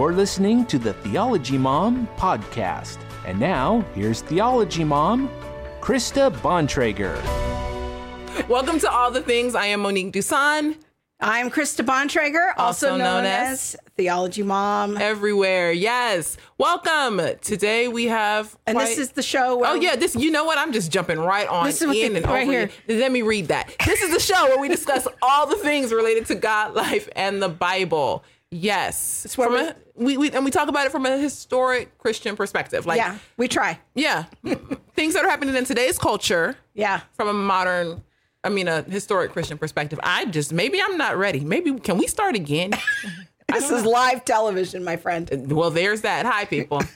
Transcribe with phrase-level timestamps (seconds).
[0.00, 2.96] You're listening to the Theology Mom podcast.
[3.26, 5.28] And now, here's Theology Mom,
[5.82, 7.14] Krista Bontrager.
[8.48, 9.54] Welcome to All the Things.
[9.54, 10.76] I am Monique Dusan.
[11.20, 14.96] I'm Krista Bontrager, also, Also known, known as, Theology Mom.
[14.96, 15.70] Everywhere.
[15.70, 16.38] Yes.
[16.56, 17.20] Welcome.
[17.42, 18.56] Today we have.
[18.66, 20.16] And quite- this is the show where Oh yeah, this.
[20.16, 20.56] You know what?
[20.56, 22.50] I'm just jumping right on This is in the- and right over.
[22.52, 22.70] here.
[22.88, 22.94] you.
[23.00, 23.70] Let me read that.
[23.84, 27.42] This is the show where we discuss all the things related to God, life, and
[27.42, 28.24] the Bible.
[28.52, 32.34] Yes, where from a, we, we and we talk about it from a historic Christian
[32.36, 32.84] perspective.
[32.84, 33.78] Like, yeah, we try.
[33.94, 34.24] yeah,
[34.94, 37.00] things that are happening in today's culture Yeah.
[37.14, 38.02] from a modern,
[38.42, 40.00] I mean, a historic Christian perspective.
[40.02, 41.40] I just maybe I'm not ready.
[41.40, 42.72] Maybe can we start again?
[43.52, 45.28] This is live television, my friend.
[45.32, 46.24] Uh, well, there's that.
[46.24, 46.82] Hi, people.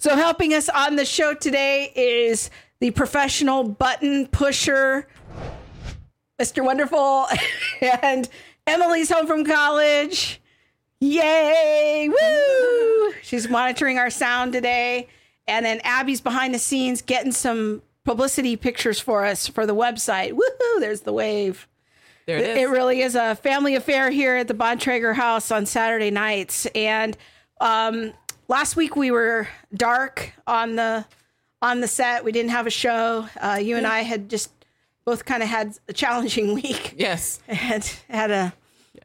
[0.00, 2.50] So helping us on the show today is
[2.80, 5.06] the professional button pusher,
[6.40, 6.62] Mr.
[6.64, 7.26] Wonderful,
[8.02, 8.28] and
[8.70, 10.40] Emily's home from college.
[11.00, 12.08] Yay!
[12.08, 13.12] Woo!
[13.22, 15.08] She's monitoring our sound today.
[15.48, 20.32] And then Abby's behind the scenes getting some publicity pictures for us for the website.
[20.34, 20.80] Woohoo!
[20.80, 21.66] There's the wave.
[22.26, 22.58] There it is.
[22.58, 26.66] It really is a family affair here at the Bontrager house on Saturday nights.
[26.66, 27.16] And
[27.60, 28.12] um,
[28.46, 31.04] last week we were dark on the
[31.60, 32.24] on the set.
[32.24, 33.26] We didn't have a show.
[33.36, 34.52] Uh, you and I had just
[35.04, 37.40] both kind of had a challenging week yes.
[37.48, 38.52] and had a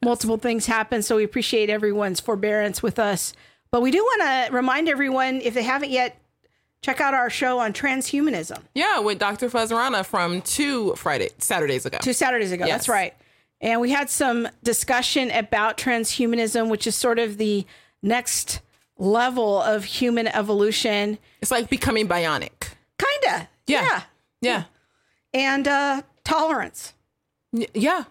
[0.05, 1.01] multiple things happen.
[1.01, 3.33] So we appreciate everyone's forbearance with us.
[3.71, 6.17] But we do want to remind everyone if they haven't yet,
[6.81, 8.59] check out our show on transhumanism.
[8.73, 9.49] Yeah, with Dr.
[9.49, 11.97] Fuz Rana from two Friday Saturdays ago.
[12.01, 12.65] two Saturdays ago.
[12.65, 12.75] Yes.
[12.81, 13.13] That's right.
[13.59, 17.65] And we had some discussion about transhumanism, which is sort of the
[18.03, 18.61] next
[18.97, 21.17] level of human evolution.
[21.41, 22.69] It's like becoming bionic.
[22.99, 23.49] Kinda.
[23.67, 24.03] Yeah.
[24.41, 24.63] Yeah.
[25.33, 26.93] And uh, tolerance.
[27.51, 28.03] Y- yeah.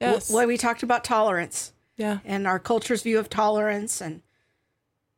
[0.00, 0.30] Yes.
[0.30, 2.18] Well, we talked about tolerance yeah.
[2.24, 4.22] and our culture's view of tolerance and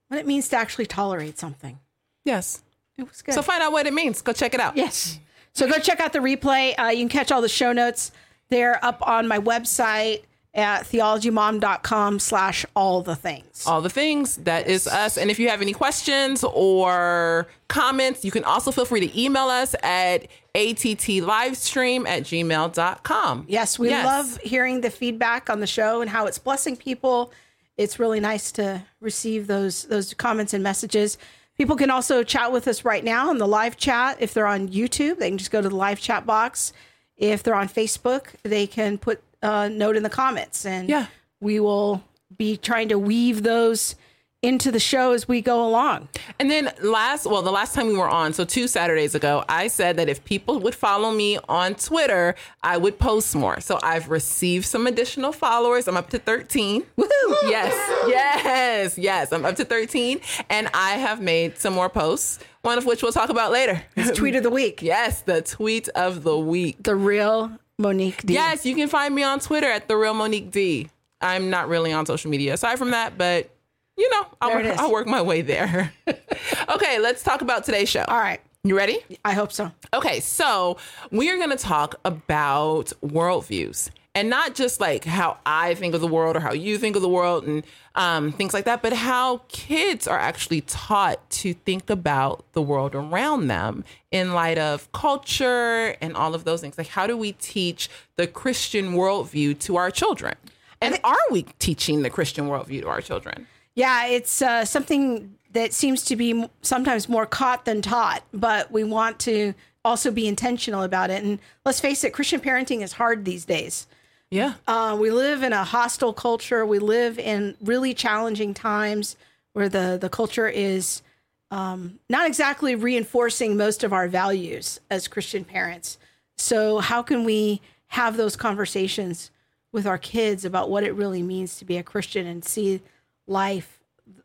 [0.08, 1.78] what it means to actually tolerate something.
[2.24, 2.62] Yes.
[2.96, 3.34] It was good.
[3.34, 4.22] So find out what it means.
[4.22, 4.76] Go check it out.
[4.76, 5.18] Yes.
[5.52, 6.78] So go check out the replay.
[6.78, 8.12] Uh, you can catch all the show notes.
[8.48, 10.22] They're up on my website
[10.54, 13.64] at theologymom.com slash all the things.
[13.66, 14.36] All the things.
[14.38, 15.16] That is us.
[15.16, 19.44] And if you have any questions or comments, you can also feel free to email
[19.48, 23.44] us at attlivestream at gmail.com.
[23.48, 24.04] Yes, we Yes.
[24.04, 27.32] love hearing the feedback on the show and how it's blessing people.
[27.76, 31.16] It's really nice to receive those those comments and messages.
[31.56, 34.16] People can also chat with us right now in the live chat.
[34.20, 36.72] If they're on YouTube, they can just go to the live chat box.
[37.16, 41.06] If they're on Facebook, they can put a note in the comments, and Yeah.
[41.40, 42.02] we will
[42.36, 43.94] be trying to weave those
[44.40, 46.08] into the show as we go along.
[46.38, 49.66] And then last, well, the last time we were on, so two Saturdays ago, I
[49.66, 53.58] said that if people would follow me on Twitter, I would post more.
[53.58, 55.88] So I've received some additional followers.
[55.88, 56.84] I'm up to 13.
[56.96, 57.08] woo
[57.48, 57.74] Yes,
[58.06, 59.32] yes, yes.
[59.32, 60.20] I'm up to 13.
[60.48, 63.82] And I have made some more posts, one of which we'll talk about later.
[63.96, 66.76] It's tweet of the week, yes, the tweet of the week.
[66.84, 68.34] the real Monique D.
[68.34, 70.88] Yes, you can find me on Twitter at the real Monique D.
[71.20, 73.50] I'm not really on social media aside from that, but
[73.96, 74.78] you know, I'll, work.
[74.78, 75.92] I'll work my way there.
[76.68, 78.04] okay, let's talk about today's show.
[78.06, 79.00] All right, You ready?
[79.24, 79.72] I hope so.
[79.94, 80.76] Okay, so
[81.10, 86.00] we are going to talk about worldviews and not just like how I think of
[86.00, 87.62] the world or how you think of the world and
[87.94, 92.96] um, things like that, but how kids are actually taught to think about the world
[92.96, 96.76] around them in light of culture and all of those things.
[96.76, 100.34] Like, how do we teach the Christian worldview to our children?
[100.80, 103.46] And are we teaching the Christian worldview to our children?
[103.76, 108.82] Yeah, it's uh, something that seems to be sometimes more caught than taught, but we
[108.82, 109.54] want to
[109.84, 111.22] also be intentional about it.
[111.22, 113.86] And let's face it, Christian parenting is hard these days.
[114.30, 114.54] Yeah.
[114.66, 116.66] Uh, we live in a hostile culture.
[116.66, 119.16] We live in really challenging times
[119.54, 121.02] where the, the culture is
[121.50, 125.96] um, not exactly reinforcing most of our values as Christian parents.
[126.36, 129.30] So, how can we have those conversations
[129.72, 132.80] with our kids about what it really means to be a Christian and see
[133.26, 133.78] life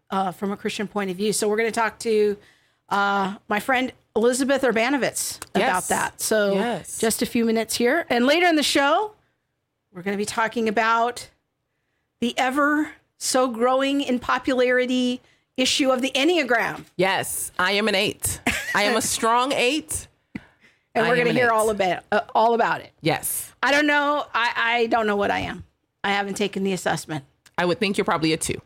[0.10, 1.32] uh, from a Christian point of view?
[1.32, 2.36] So, we're going to talk to
[2.90, 5.88] uh, my friend Elizabeth Urbanowicz about Yes.
[5.88, 6.22] that.
[6.22, 6.98] So, Yes.
[7.00, 8.06] just a few minutes here.
[8.10, 9.14] And later in the show,
[9.94, 11.30] we're going to be talking about
[12.20, 15.22] the ever so growing in popularity
[15.56, 16.86] issue of the Enneagram.
[16.96, 18.42] Yes, I am an eight.
[18.74, 20.08] I am a strong eight.
[20.96, 21.52] And I we're going to hear eight.
[21.52, 22.92] all about uh, all about it.
[23.02, 23.52] Yes.
[23.62, 24.26] I don't know.
[24.34, 25.64] I, I don't know what I am.
[26.04, 27.24] I haven't taken the assessment.
[27.58, 28.62] I would think you're probably a two.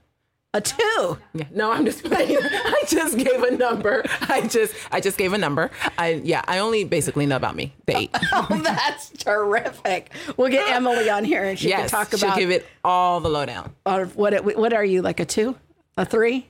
[0.57, 1.19] A two.
[1.35, 1.45] Yeah.
[1.51, 2.35] No, I'm just playing.
[2.41, 4.03] I just gave a number.
[4.21, 5.69] I just I just gave a number.
[5.99, 7.73] I yeah, I only basically know about me.
[7.85, 8.15] The eight.
[8.33, 10.09] Oh, that's terrific.
[10.35, 11.91] We'll get Emily on here and she yes.
[11.91, 13.75] can talk about she'll give it all the lowdown.
[13.85, 15.55] uh, what it, what are you like a two?
[15.95, 16.47] A three?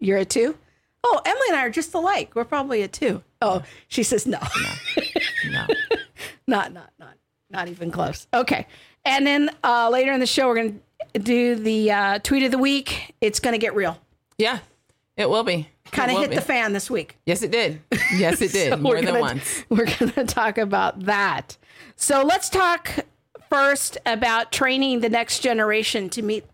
[0.00, 0.56] You're a two?
[1.02, 2.32] Oh, Emily and I are just alike.
[2.34, 3.22] We're probably a two.
[3.40, 4.38] Oh, she says no.
[5.50, 5.66] No.
[6.46, 7.16] not, not, not,
[7.48, 8.26] not even close.
[8.34, 8.66] Okay.
[9.06, 10.80] And then uh, later in the show, we're going to
[11.18, 13.14] do the uh, tweet of the week.
[13.20, 13.98] It's going to get real.
[14.38, 14.58] Yeah,
[15.16, 15.68] it will be.
[15.92, 16.36] Kind of hit be.
[16.36, 17.16] the fan this week.
[17.26, 17.80] Yes, it did.
[18.16, 18.70] Yes, it did.
[18.72, 19.64] So More we're than gonna- once.
[19.68, 21.56] We're going to talk about that.
[21.94, 22.90] So let's talk
[23.48, 26.44] first about training the next generation to meet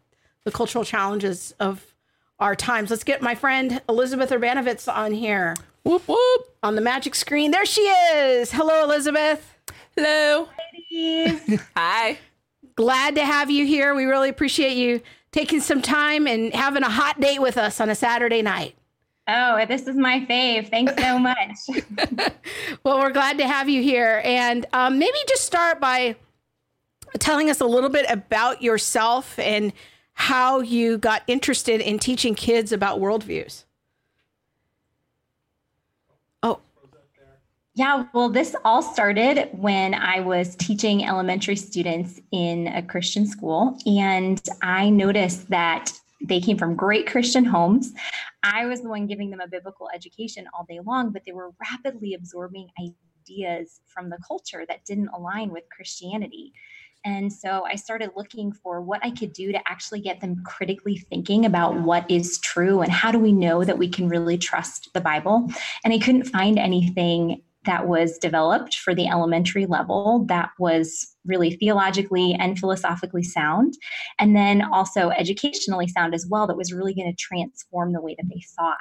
[0.44, 1.94] the cultural challenges of
[2.38, 2.90] our times.
[2.90, 5.54] Let's get my friend Elizabeth Urbanowicz on here
[5.84, 6.56] Whoop whoop.
[6.62, 7.50] on the magic screen.
[7.52, 8.52] There she is.
[8.52, 9.54] Hello, Elizabeth.
[9.96, 10.48] Hello.
[10.90, 11.60] Ladies.
[11.76, 12.18] Hi.
[12.74, 13.94] Glad to have you here.
[13.94, 17.90] We really appreciate you taking some time and having a hot date with us on
[17.90, 18.74] a Saturday night.
[19.28, 20.68] Oh, this is my fave.
[20.68, 22.32] Thanks so much.
[22.84, 24.20] Well, we're glad to have you here.
[24.24, 26.16] And um, maybe just start by
[27.20, 29.72] telling us a little bit about yourself and
[30.14, 33.64] how you got interested in teaching kids about worldviews.
[37.74, 43.78] Yeah, well, this all started when I was teaching elementary students in a Christian school.
[43.86, 45.90] And I noticed that
[46.22, 47.92] they came from great Christian homes.
[48.42, 51.50] I was the one giving them a biblical education all day long, but they were
[51.60, 56.52] rapidly absorbing ideas from the culture that didn't align with Christianity.
[57.04, 60.98] And so I started looking for what I could do to actually get them critically
[60.98, 64.90] thinking about what is true and how do we know that we can really trust
[64.92, 65.50] the Bible.
[65.84, 71.52] And I couldn't find anything that was developed for the elementary level that was really
[71.56, 73.74] theologically and philosophically sound,
[74.18, 78.14] and then also educationally sound as well, that was really going to transform the way
[78.18, 78.78] that they thought.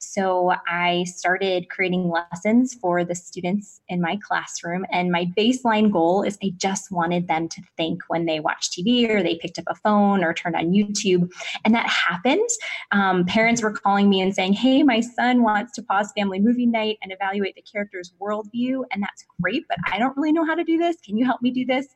[0.00, 6.22] So I started creating lessons for the students in my classroom, and my baseline goal
[6.22, 9.64] is I just wanted them to think when they watched TV or they picked up
[9.68, 11.30] a phone or turned on YouTube.
[11.64, 12.48] And that happened.
[12.92, 16.66] Um, parents were calling me and saying, Hey, my son wants to pause family movie
[16.66, 18.84] night and evaluate the character's worldview.
[18.90, 20.96] And that's great, but I don't really know how to do this.
[21.04, 21.86] Can you help me do this?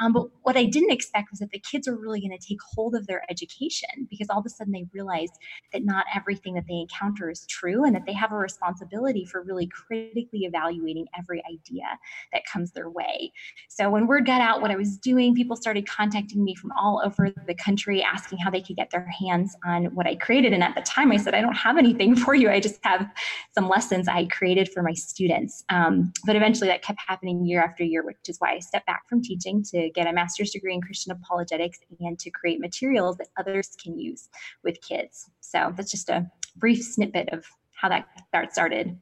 [0.00, 2.58] Um, but what I didn't expect was that the kids were really going to take
[2.74, 5.34] hold of their education because all of a sudden they realized
[5.72, 9.42] that not everything that they encounter is true and that they have a responsibility for
[9.42, 11.84] really critically evaluating every idea
[12.32, 13.32] that comes their way.
[13.68, 17.02] So when word got out what I was doing, people started contacting me from all
[17.04, 20.52] over the country asking how they could get their hands on what I created.
[20.52, 22.50] And at the time, I said, I don't have anything for you.
[22.50, 23.08] I just have
[23.54, 25.64] some lessons I created for my students.
[25.68, 29.08] Um, but eventually that kept happening year after year, which is why I stepped back
[29.08, 33.28] from teaching to get a master's degree in Christian apologetics and to create materials that
[33.36, 34.28] others can use
[34.62, 35.30] with kids.
[35.40, 38.98] So that's just a brief snippet of how that start started.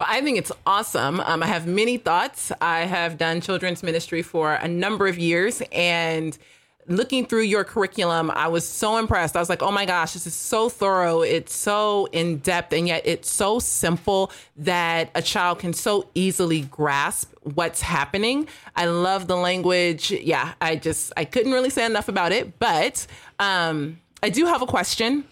[0.00, 1.20] I think it's awesome.
[1.20, 2.52] Um, I have many thoughts.
[2.60, 6.38] I have done children's ministry for a number of years and
[6.88, 9.36] looking through your curriculum, I was so impressed.
[9.36, 11.22] I was like, oh my gosh, this is so thorough.
[11.22, 16.62] It's so in depth, and yet it's so simple that a child can so easily
[16.62, 18.48] grasp what's happening.
[18.74, 20.10] I love the language.
[20.10, 23.06] Yeah, I just, I couldn't really say enough about it, but
[23.38, 25.24] um, I do have a question.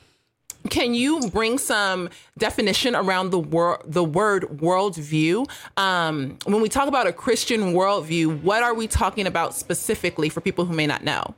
[0.70, 2.08] Can you bring some
[2.38, 5.48] definition around the word the word worldview?
[5.76, 10.40] Um, when we talk about a Christian worldview, what are we talking about specifically for
[10.40, 11.36] people who may not know?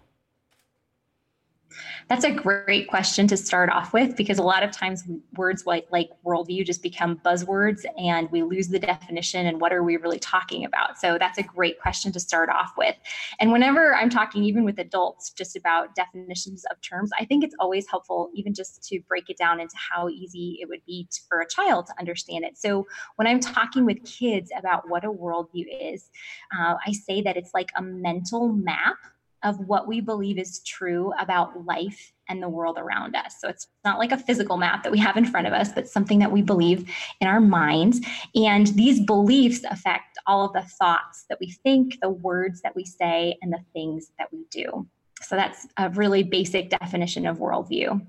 [2.08, 5.04] That's a great question to start off with because a lot of times
[5.37, 9.82] words like, like worldview just become buzzwords and we lose the definition and what are
[9.82, 10.98] we really talking about.
[10.98, 12.96] So that's a great question to start off with.
[13.40, 17.56] And whenever I'm talking, even with adults, just about definitions of terms, I think it's
[17.58, 21.40] always helpful, even just to break it down into how easy it would be for
[21.40, 22.56] a child to understand it.
[22.56, 26.10] So when I'm talking with kids about what a worldview is,
[26.58, 28.96] uh, I say that it's like a mental map
[29.42, 33.37] of what we believe is true about life and the world around us.
[33.40, 35.88] So it's not like a physical map that we have in front of us, but
[35.88, 36.90] something that we believe
[37.21, 38.00] in our minds.
[38.35, 42.85] And these beliefs affect all of the thoughts that we think, the words that we
[42.85, 44.87] say, and the things that we do.
[45.23, 48.07] So that's a really basic definition of worldview.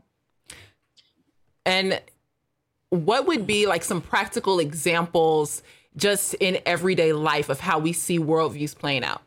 [1.66, 2.02] And
[2.90, 5.62] what would be like some practical examples
[5.96, 9.22] just in everyday life of how we see worldviews playing out?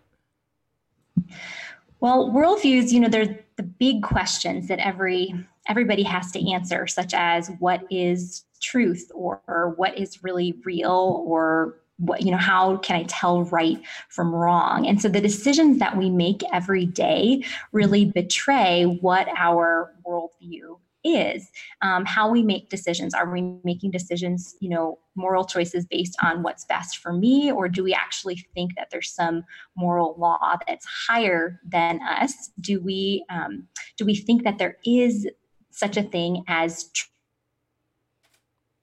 [2.03, 5.33] Well, worldviews, you know, they're the big questions that every
[5.69, 11.23] everybody has to answer, such as what is truth or, or what is really real
[11.25, 14.85] or what you know how can i tell right from wrong?
[14.85, 21.49] And so the decisions that we make every day really betray what our worldview is
[21.83, 23.15] um, how we make decisions.
[23.15, 27.69] Are we making decisions you know moral choices based on what's best for me or
[27.69, 29.45] do we actually think that there's some
[29.77, 32.51] moral law that's higher than us?
[32.61, 35.29] Do we um, do we think that there is
[35.71, 36.91] such a thing as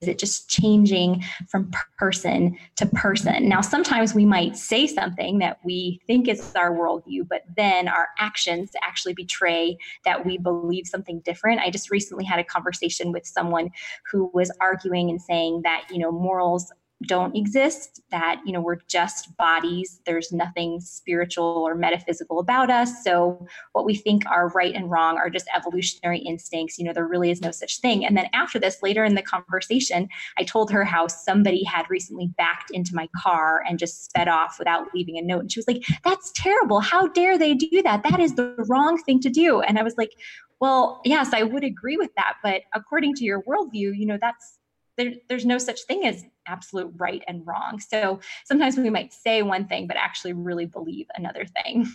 [0.01, 3.49] is it just changing from person to person?
[3.49, 8.07] Now, sometimes we might say something that we think is our worldview, but then our
[8.17, 11.59] actions actually betray that we believe something different.
[11.59, 13.71] I just recently had a conversation with someone
[14.09, 16.71] who was arguing and saying that, you know, morals
[17.07, 20.01] don't exist that you know we're just bodies.
[20.05, 23.03] There's nothing spiritual or metaphysical about us.
[23.03, 26.77] So what we think are right and wrong are just evolutionary instincts.
[26.77, 28.05] You know there really is no such thing.
[28.05, 32.27] And then after this later in the conversation i told her how somebody had recently
[32.37, 35.41] backed into my car and just sped off without leaving a note.
[35.41, 36.81] And she was like that's terrible.
[36.81, 38.03] How dare they do that?
[38.03, 39.61] That is the wrong thing to do.
[39.61, 40.11] And i was like
[40.59, 42.33] well yes i would agree with that.
[42.43, 44.59] But according to your worldview you know that's
[44.99, 47.79] there, there's no such thing as absolute right and wrong.
[47.79, 51.87] So sometimes we might say one thing, but actually really believe another thing.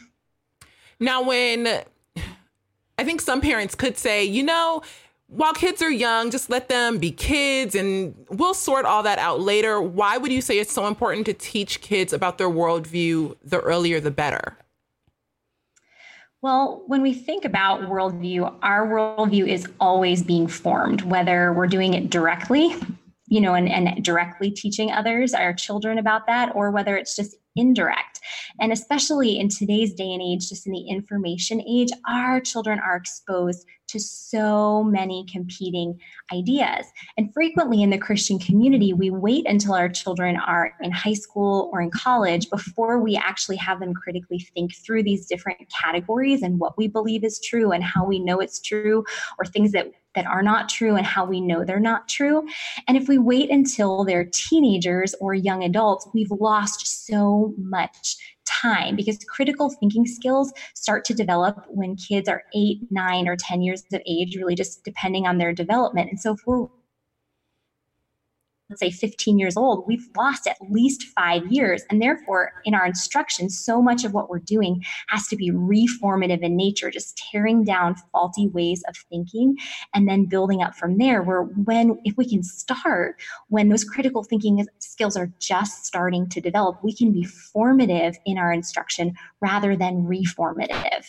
[1.00, 1.82] Now, when
[2.98, 4.82] I think some parents could say, you know,
[5.26, 9.40] while kids are young, just let them be kids and we'll sort all that out
[9.40, 9.80] later.
[9.80, 14.00] Why would you say it's so important to teach kids about their worldview the earlier
[14.00, 14.56] the better?
[16.40, 21.94] Well, when we think about worldview, our worldview is always being formed, whether we're doing
[21.94, 22.76] it directly,
[23.26, 27.36] you know, and, and directly teaching others, our children about that, or whether it's just
[27.56, 28.20] indirect.
[28.60, 32.96] And especially in today's day and age, just in the information age, our children are
[32.96, 35.98] exposed to so many competing
[36.32, 36.86] ideas.
[37.16, 41.70] And frequently in the Christian community, we wait until our children are in high school
[41.72, 46.58] or in college before we actually have them critically think through these different categories and
[46.58, 49.04] what we believe is true and how we know it's true,
[49.38, 52.46] or things that that are not true and how we know they're not true.
[52.86, 58.96] And if we wait until they're teenagers or young adults, we've lost so much time
[58.96, 63.84] because critical thinking skills start to develop when kids are eight, nine, or 10 years
[63.92, 66.10] of age, really just depending on their development.
[66.10, 66.66] And so if we're
[68.70, 71.82] let's say 15 years old, we've lost at least five years.
[71.90, 76.40] And therefore, in our instruction, so much of what we're doing has to be reformative
[76.40, 79.56] in nature, just tearing down faulty ways of thinking
[79.94, 81.22] and then building up from there.
[81.22, 86.40] Where, when, if we can start when those critical thinking skills are just starting to
[86.40, 91.04] develop, we can be formative in our instruction rather than reformative.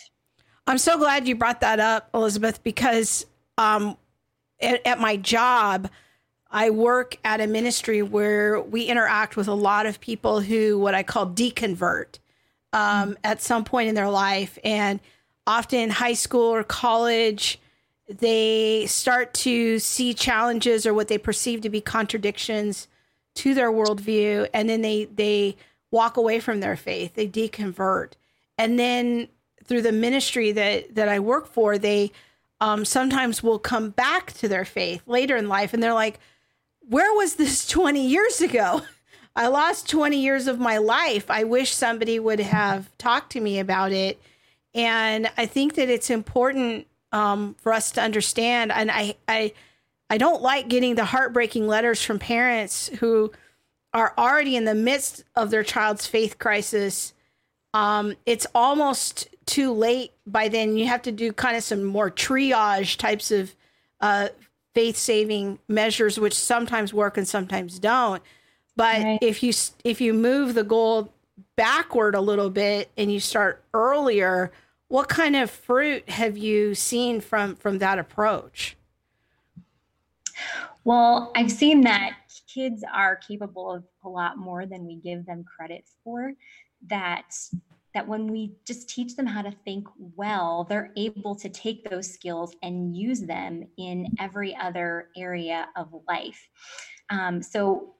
[0.68, 3.26] I'm so glad you brought that up, Elizabeth, because
[3.58, 3.96] um,
[4.60, 5.90] at, at my job,
[6.52, 10.96] I work at a ministry where we interact with a lot of people who, what
[10.96, 12.20] I call deconvert
[12.74, 13.18] um, mm.
[13.24, 14.58] at some point in their life.
[14.64, 15.00] And
[15.48, 17.60] often high school or college,
[18.08, 22.88] they start to see challenges or what they perceive to be contradictions
[23.36, 24.48] to their worldview.
[24.54, 25.56] And then they, they
[25.92, 28.14] walk away from their faith, they deconvert.
[28.58, 29.28] And then
[29.66, 32.12] through the ministry that, that I work for, they
[32.62, 35.74] um, sometimes will come back to their faith later in life.
[35.74, 36.20] And they're like,
[36.90, 38.82] where was this 20 years ago?
[39.36, 41.30] I lost 20 years of my life.
[41.30, 44.22] I wish somebody would have talked to me about it.
[44.74, 48.72] And I think that it's important um, for us to understand.
[48.72, 49.54] And I, I,
[50.10, 53.32] I don't like getting the heartbreaking letters from parents who
[53.94, 57.14] are already in the midst of their child's faith crisis.
[57.74, 60.78] Um, it's almost too late by then.
[60.78, 63.54] You have to do kind of some more triage types of
[64.02, 64.30] uh,
[64.76, 68.22] faith saving measures, which sometimes work and sometimes don't.
[68.76, 69.20] But right.
[69.22, 69.54] if you
[69.84, 71.14] if you move the goal
[71.56, 74.52] backward a little bit and you start earlier,
[74.90, 78.76] what kind of fruit have you seen from from that approach?
[80.84, 82.18] Well, I've seen that
[82.54, 86.34] kids are capable of a lot more than we give them credit for.
[86.88, 87.34] That
[87.96, 92.14] that when we just teach them how to think well, they're able to take those
[92.14, 96.48] skills and use them in every other area of life.
[97.10, 97.96] Um, so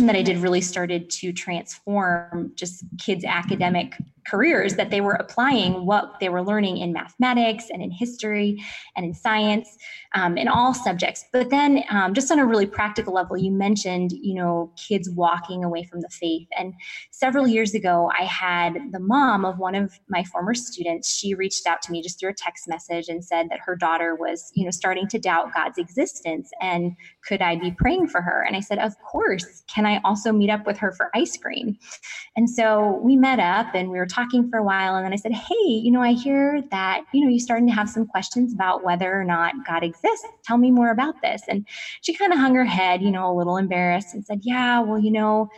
[0.00, 3.96] that I did really started to transform just kids' academic
[4.28, 8.62] careers that they were applying what they were learning in mathematics and in history
[8.96, 9.76] and in science
[10.14, 11.24] um, in all subjects.
[11.32, 15.64] But then um, just on a really practical level you mentioned you know kids walking
[15.64, 16.48] away from the faith.
[16.56, 16.74] And
[17.10, 21.14] several years ago i had the mom of one of my former students.
[21.14, 24.14] She reached out to me just through a text message and said that her daughter
[24.14, 26.92] was you know starting to doubt god's existence and
[27.26, 28.44] could i be praying for her?
[28.46, 29.62] And i said of course.
[29.72, 31.78] Can i also meet up with her for ice cream?
[32.36, 35.16] And so we met up and we were talking for a while and then I
[35.16, 38.54] said, Hey, you know, I hear that, you know, you're starting to have some questions
[38.54, 40.26] about whether or not God exists.
[40.44, 41.42] Tell me more about this.
[41.48, 41.66] And
[42.02, 44.98] she kind of hung her head, you know, a little embarrassed and said, Yeah, well,
[44.98, 45.48] you know,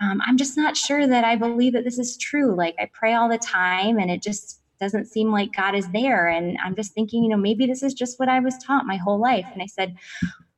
[0.00, 2.56] um, I'm just not sure that I believe that this is true.
[2.56, 6.26] Like I pray all the time and it just doesn't seem like God is there.
[6.26, 8.96] And I'm just thinking, you know, maybe this is just what I was taught my
[8.96, 9.46] whole life.
[9.54, 9.94] And I said,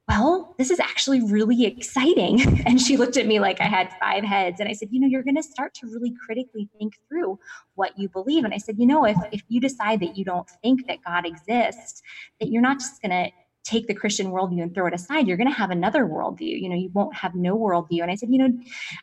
[0.09, 2.62] well, this is actually really exciting.
[2.66, 4.61] And she looked at me like I had five heads.
[4.61, 7.38] And I said, you know, you're going to start to really critically think through
[7.75, 8.44] what you believe.
[8.44, 11.26] And I said, you know, if, if you decide that you don't think that God
[11.26, 12.02] exists,
[12.40, 13.30] that you're not just going to
[13.64, 16.61] take the Christian worldview and throw it aside, you're going to have another worldview.
[16.61, 18.02] You know, you won't have no worldview.
[18.02, 18.49] And I said, you know,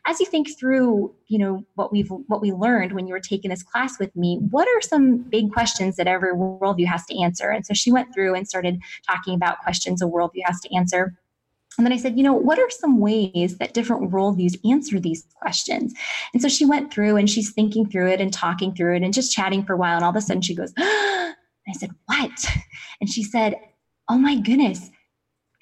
[0.06, 3.50] as you think through, you know, what we've what we learned when you were taking
[3.50, 7.50] this class with me, what are some big questions that every worldview has to answer?
[7.50, 11.14] And so she went through and started talking about questions a worldview has to answer.
[11.78, 15.24] And then I said, you know, what are some ways that different worldviews answer these
[15.40, 15.94] questions?
[16.34, 19.14] And so she went through and she's thinking through it and talking through it and
[19.14, 19.94] just chatting for a while.
[19.94, 22.46] And all of a sudden she goes, I said, what?
[23.00, 23.54] And she said,
[24.10, 24.90] oh my goodness,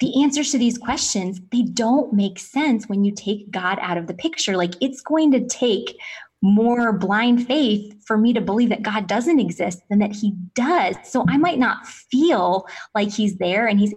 [0.00, 4.06] the answers to these questions, they don't make sense when you take God out of
[4.06, 4.56] the picture.
[4.56, 5.96] Like it's going to take
[6.40, 10.96] more blind faith for me to believe that God doesn't exist than that he does.
[11.04, 13.92] So I might not feel like he's there and he's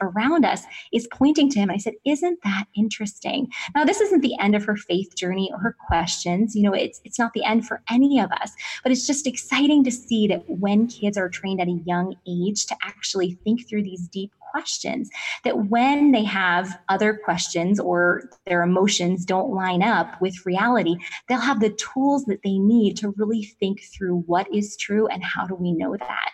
[0.00, 1.70] around us is pointing to him.
[1.70, 3.48] I said, Isn't that interesting?
[3.74, 6.54] Now, this isn't the end of her faith journey or her questions.
[6.54, 9.84] You know, it's it's not the end for any of us, but it's just exciting
[9.84, 13.82] to see that when kids are trained at a young age to actually think through
[13.82, 15.10] these deep questions,
[15.44, 20.96] that when they have other questions or their emotions don't line up with reality,
[21.28, 25.22] they'll have the tools that they need to really think through what is true and
[25.22, 26.30] how do we know that.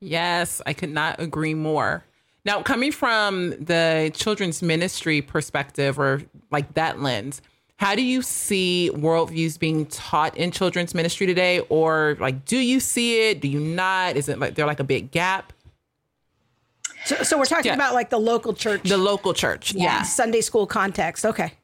[0.00, 2.04] Yes, I could not agree more.
[2.44, 7.40] Now, coming from the children's ministry perspective or like that lens,
[7.76, 11.60] how do you see worldviews being taught in children's ministry today?
[11.68, 13.40] Or like, do you see it?
[13.40, 14.16] Do you not?
[14.16, 15.52] Is it like there like a big gap?
[17.04, 17.74] So, so we're talking yeah.
[17.74, 20.02] about like the local church, the local church, yeah, yeah.
[20.02, 21.24] Sunday school context.
[21.24, 21.54] Okay.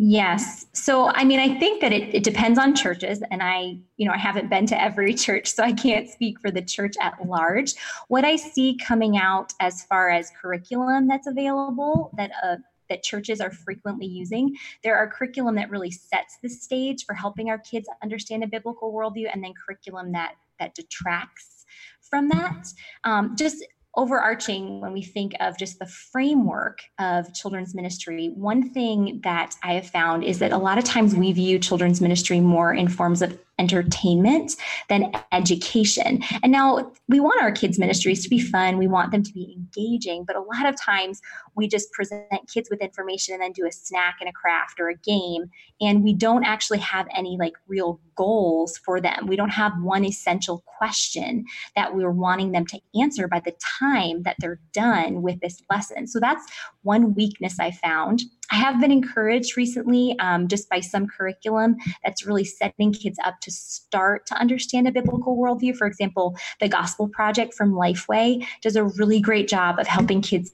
[0.00, 0.66] Yes.
[0.74, 4.12] So, I mean, I think that it, it depends on churches, and I, you know,
[4.12, 7.74] I haven't been to every church, so I can't speak for the church at large.
[8.06, 12.56] What I see coming out as far as curriculum that's available that uh,
[12.88, 14.56] that churches are frequently using.
[14.82, 18.92] There are curriculum that really sets the stage for helping our kids understand a biblical
[18.92, 21.66] worldview, and then curriculum that that detracts
[22.08, 22.68] from that.
[23.02, 23.66] Um, just
[23.98, 29.74] overarching when we think of just the framework of children's ministry, one thing that I
[29.74, 33.22] have found is that a lot of times we view children's ministry more in forms
[33.22, 34.54] of entertainment
[34.88, 36.22] than education.
[36.44, 39.52] And now we want our kids' ministries to be fun, we want them to be
[39.58, 41.20] engaging, but a lot of times
[41.58, 44.88] we just present kids with information and then do a snack and a craft or
[44.88, 49.26] a game, and we don't actually have any like real goals for them.
[49.26, 51.44] We don't have one essential question
[51.76, 56.06] that we're wanting them to answer by the time that they're done with this lesson.
[56.06, 56.44] So that's
[56.82, 58.22] one weakness I found.
[58.50, 63.40] I have been encouraged recently um, just by some curriculum that's really setting kids up
[63.42, 65.76] to start to understand a biblical worldview.
[65.76, 70.52] For example, the Gospel Project from Lifeway does a really great job of helping kids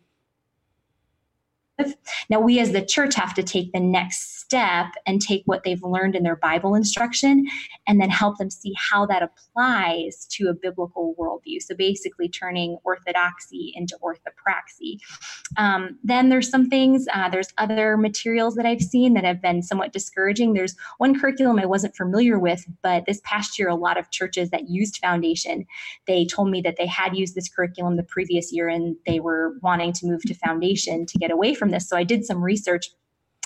[2.30, 5.82] now, we as the church have to take the next step and take what they've
[5.82, 7.46] learned in their Bible instruction
[7.86, 11.60] and then help them see how that applies to a biblical worldview.
[11.60, 14.98] So, basically, turning orthodoxy into orthopraxy.
[15.56, 19.62] Um, then there's some things, uh, there's other materials that I've seen that have been
[19.62, 20.54] somewhat discouraging.
[20.54, 24.50] There's one curriculum I wasn't familiar with, but this past year, a lot of churches
[24.50, 25.66] that used Foundation,
[26.06, 29.54] they told me that they had used this curriculum the previous year and they were
[29.62, 31.88] wanting to move to Foundation to get away from from this.
[31.88, 32.90] So I did some research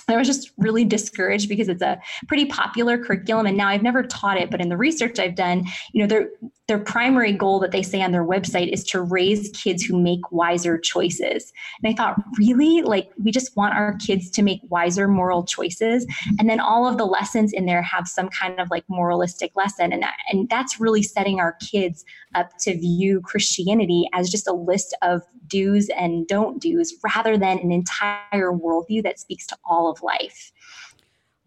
[0.09, 4.01] I was just really discouraged because it's a pretty popular curriculum and now I've never
[4.01, 6.29] taught it but in the research I've done you know their
[6.69, 10.31] their primary goal that they say on their website is to raise kids who make
[10.31, 11.51] wiser choices.
[11.81, 12.83] And I thought really?
[12.83, 16.05] Like we just want our kids to make wiser moral choices.
[16.37, 19.91] And then all of the lessons in there have some kind of like moralistic lesson.
[19.91, 22.05] And that, and that's really setting our kids
[22.35, 27.57] up to view Christianity as just a list of do's and don't do's rather than
[27.57, 30.51] an entire worldview that speaks to all of life.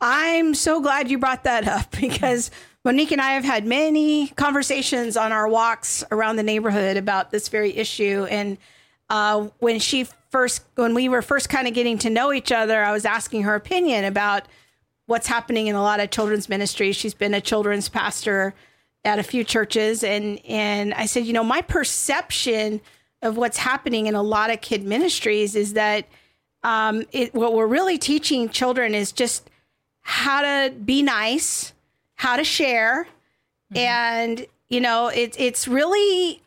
[0.00, 2.50] I'm so glad you brought that up because
[2.85, 7.49] Monique and I have had many conversations on our walks around the neighborhood about this
[7.49, 8.27] very issue.
[8.29, 8.59] And
[9.09, 12.83] uh, when she first, when we were first kind of getting to know each other,
[12.83, 14.49] I was asking her opinion about
[15.07, 16.97] what's happening in a lot of children's ministries.
[16.97, 18.55] She's been a children's pastor
[19.05, 22.81] at a few churches, and and I said, you know, my perception
[23.21, 26.07] of what's happening in a lot of kid ministries is that
[26.64, 29.51] um, it, what we're really teaching children is just
[30.01, 31.73] how to be nice,
[32.22, 33.08] how to share,
[33.74, 33.78] mm-hmm.
[33.78, 36.40] and you know, it's it's really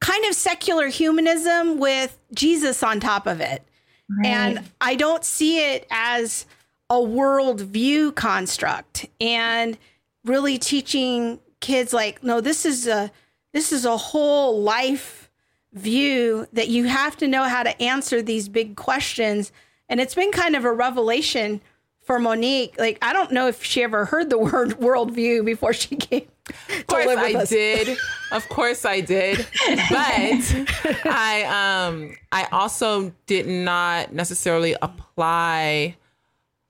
[0.00, 3.62] kind of secular humanism with Jesus on top of it.
[4.10, 4.26] Right.
[4.26, 6.44] And I don't see it as
[6.90, 9.06] a worldview construct.
[9.22, 9.78] And
[10.22, 13.10] really teaching kids like, no, this is a
[13.54, 15.30] this is a whole life
[15.72, 19.50] view that you have to know how to answer these big questions.
[19.88, 21.62] And it's been kind of a revelation
[22.06, 22.78] for Monique.
[22.78, 26.28] Like, I don't know if she ever heard the word worldview before she came.
[26.70, 27.48] Of course I us.
[27.50, 27.98] did.
[28.30, 29.38] Of course I did.
[29.66, 29.86] But
[31.04, 35.96] I um I also did not necessarily apply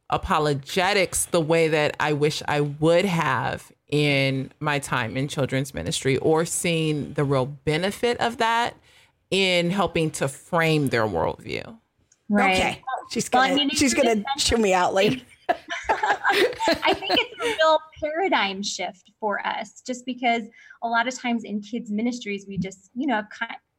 [0.09, 6.17] apologetics the way that I wish I would have in my time in children's ministry
[6.19, 8.77] or seeing the real benefit of that
[9.31, 11.77] in helping to frame their worldview.
[12.29, 12.57] Right.
[12.57, 12.83] Okay.
[13.11, 15.21] She's gonna well, I mean, she's gonna chew me out later.
[15.49, 20.43] I think it's a real paradigm shift for us, just because
[20.83, 23.23] a lot of times in kids ministries, we just you know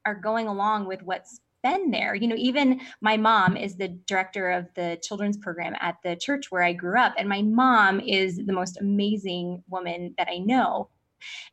[0.06, 2.16] are going along with what's been there.
[2.16, 6.50] You know, even my mom is the director of the children's program at the church
[6.50, 10.90] where I grew up, and my mom is the most amazing woman that I know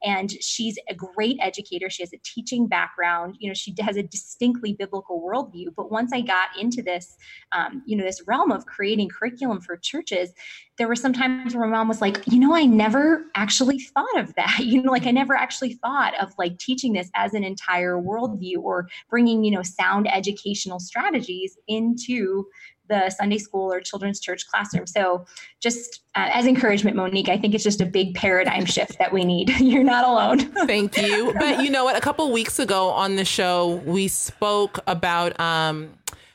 [0.02, 1.90] and she's a great educator.
[1.90, 3.36] She has a teaching background.
[3.38, 5.74] You know she has a distinctly biblical worldview.
[5.76, 7.16] But once i got into this
[7.52, 10.32] um, you know this realm of creating curriculum for churches
[10.76, 14.18] there were some times where my mom was like you know i never actually thought
[14.18, 14.58] of that.
[14.64, 18.58] You know like i never actually thought of like teaching this as an entire worldview
[18.58, 22.46] or bringing you know sound educational strategies into
[22.88, 24.86] the Sunday school or children's church classroom.
[24.86, 25.26] So,
[25.60, 29.24] just uh, as encouragement, Monique, I think it's just a big paradigm shift that we
[29.24, 29.50] need.
[29.60, 30.38] You're not alone.
[30.66, 31.32] Thank you.
[31.34, 31.96] But you know what?
[31.96, 35.90] A couple weeks ago on the show, we spoke about um,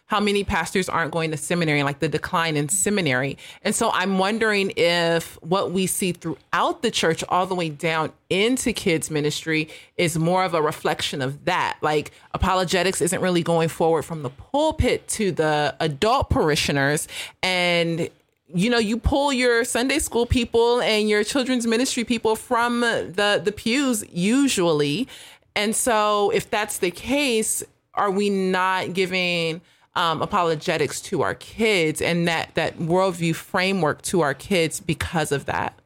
[0.09, 3.37] how many pastors aren't going to seminary, like the decline in seminary.
[3.61, 8.11] And so I'm wondering if what we see throughout the church, all the way down
[8.27, 11.77] into kids' ministry, is more of a reflection of that.
[11.83, 17.07] Like apologetics isn't really going forward from the pulpit to the adult parishioners.
[17.43, 18.09] And
[18.51, 23.39] you know, you pull your Sunday school people and your children's ministry people from the
[23.43, 25.07] the pews usually.
[25.55, 27.61] And so if that's the case,
[27.93, 29.61] are we not giving
[29.95, 35.45] um, apologetics to our kids and that that worldview framework to our kids because of
[35.45, 35.79] that.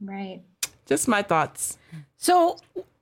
[0.00, 0.42] Right.
[0.86, 1.78] Just my thoughts.
[2.16, 2.58] So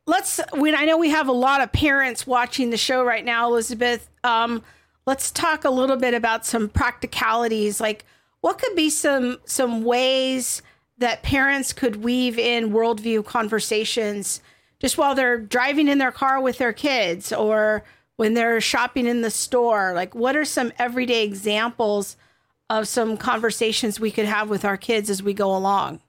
[0.06, 0.40] let's.
[0.52, 4.08] When I know we have a lot of parents watching the show right now, Elizabeth.
[4.22, 4.62] Um,
[5.06, 7.80] let's talk a little bit about some practicalities.
[7.80, 8.04] Like,
[8.40, 10.62] what could be some some ways
[10.98, 14.40] that parents could weave in worldview conversations
[14.78, 17.84] just while they're driving in their car with their kids or
[18.16, 19.92] when they're shopping in the store?
[19.94, 22.16] Like, what are some everyday examples
[22.70, 26.00] of some conversations we could have with our kids as we go along?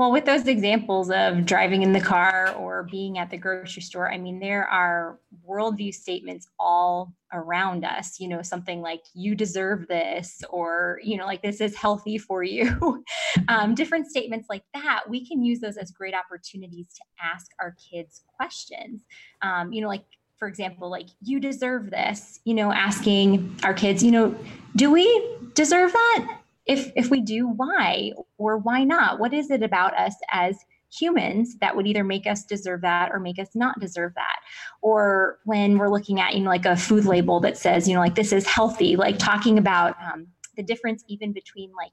[0.00, 4.10] Well, with those examples of driving in the car or being at the grocery store,
[4.10, 8.18] I mean, there are worldview statements all around us.
[8.18, 12.42] You know, something like, you deserve this, or, you know, like, this is healthy for
[12.42, 13.04] you.
[13.48, 17.76] um, different statements like that, we can use those as great opportunities to ask our
[17.90, 19.02] kids questions.
[19.42, 20.04] Um, you know, like,
[20.40, 24.34] for example, like, you deserve this, you know, asking our kids, you know,
[24.74, 26.38] do we deserve that?
[26.64, 29.20] If, if we do, why or why not?
[29.20, 30.56] What is it about us as
[30.90, 34.40] humans that would either make us deserve that or make us not deserve that
[34.82, 38.00] or when we're looking at you know like a food label that says you know
[38.00, 40.26] like this is healthy like talking about um,
[40.56, 41.92] the difference even between like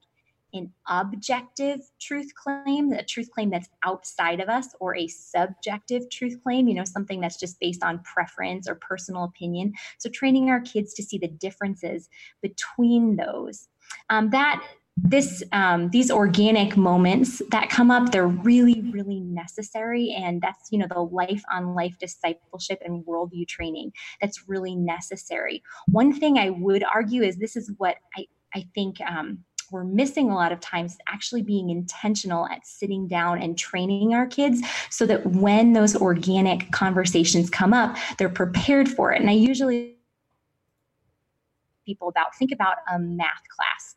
[0.52, 6.38] an objective truth claim, a truth claim that's outside of us, or a subjective truth
[6.42, 9.72] claim, you know, something that's just based on preference or personal opinion.
[9.98, 12.08] So, training our kids to see the differences
[12.42, 13.68] between those.
[14.10, 14.62] Um, that
[15.02, 20.78] this um, these organic moments that come up they're really really necessary and that's you
[20.78, 26.50] know the life on life discipleship and worldview training that's really necessary one thing i
[26.50, 29.38] would argue is this is what i i think um,
[29.70, 34.26] we're missing a lot of times actually being intentional at sitting down and training our
[34.26, 39.20] kids so that when those organic conversations come up, they're prepared for it.
[39.20, 39.96] And I usually
[41.86, 43.96] people about think about a math class.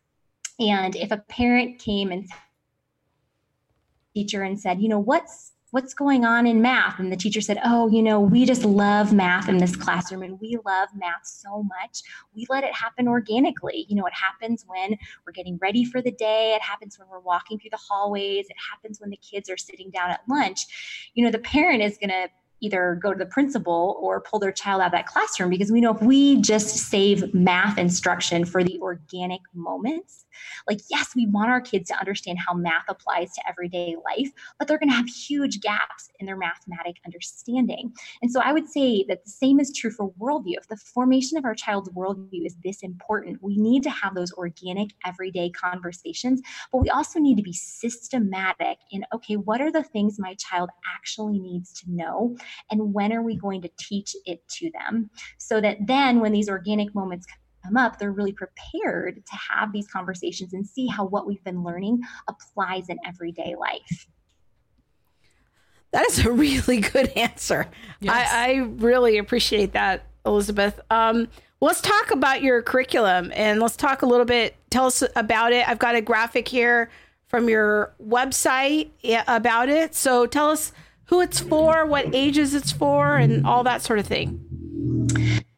[0.60, 2.28] And if a parent came and
[4.14, 7.00] teacher and said, you know, what's what's going on in math?
[7.00, 10.40] And the teacher said, Oh, you know, we just love math in this classroom and
[10.40, 12.02] we love math so much.
[12.36, 13.86] We let it happen organically.
[13.90, 17.20] You know, it happens when we're getting ready for the day, it happens when we're
[17.20, 21.12] walking through the hallways, it happens when the kids are sitting down at lunch.
[21.14, 22.28] You know, the parent is going to
[22.62, 25.82] either go to the principal or pull their child out of that classroom because we
[25.82, 30.26] know if we just save math instruction for the organic moments,
[30.67, 34.67] like, yes, we want our kids to understand how math applies to everyday life, but
[34.67, 37.93] they're going to have huge gaps in their mathematic understanding.
[38.21, 40.58] And so I would say that the same is true for worldview.
[40.58, 44.32] If the formation of our child's worldview is this important, we need to have those
[44.34, 49.84] organic, everyday conversations, but we also need to be systematic in okay, what are the
[49.84, 52.36] things my child actually needs to know?
[52.70, 55.10] And when are we going to teach it to them?
[55.38, 57.26] So that then when these organic moments
[57.64, 61.64] come up, they're really prepared to have these conversations and see how what we've been
[61.64, 64.08] learning applies in everyday life.
[65.92, 67.68] That is a really good answer.
[68.00, 68.30] Yes.
[68.32, 70.80] I, I, really appreciate that, Elizabeth.
[70.90, 71.28] Um,
[71.60, 74.56] let's talk about your curriculum and let's talk a little bit.
[74.70, 75.68] Tell us about it.
[75.68, 76.90] I've got a graphic here
[77.28, 78.90] from your website
[79.28, 79.96] about it.
[79.96, 80.72] So tell us
[81.12, 84.39] who it's for, what ages it's for, and all that sort of thing.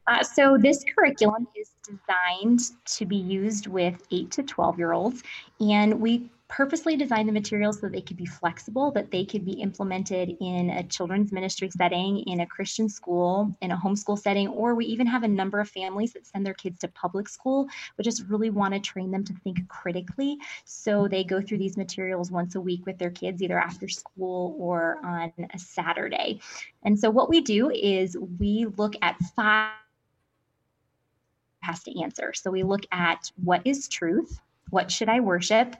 [0.07, 5.23] Uh, so this curriculum is designed to be used with 8 to 12 year olds
[5.61, 9.53] and we purposely designed the materials so they could be flexible, that they could be
[9.53, 14.75] implemented in a children's ministry setting, in a Christian school, in a homeschool setting, or
[14.75, 18.03] we even have a number of families that send their kids to public school, but
[18.03, 20.37] just really want to train them to think critically.
[20.63, 24.55] So they go through these materials once a week with their kids, either after school
[24.59, 26.39] or on a Saturday.
[26.83, 29.71] And so what we do is we look at five
[31.61, 32.31] has to answer.
[32.35, 34.39] So we look at what is truth?
[34.69, 35.77] What should I worship?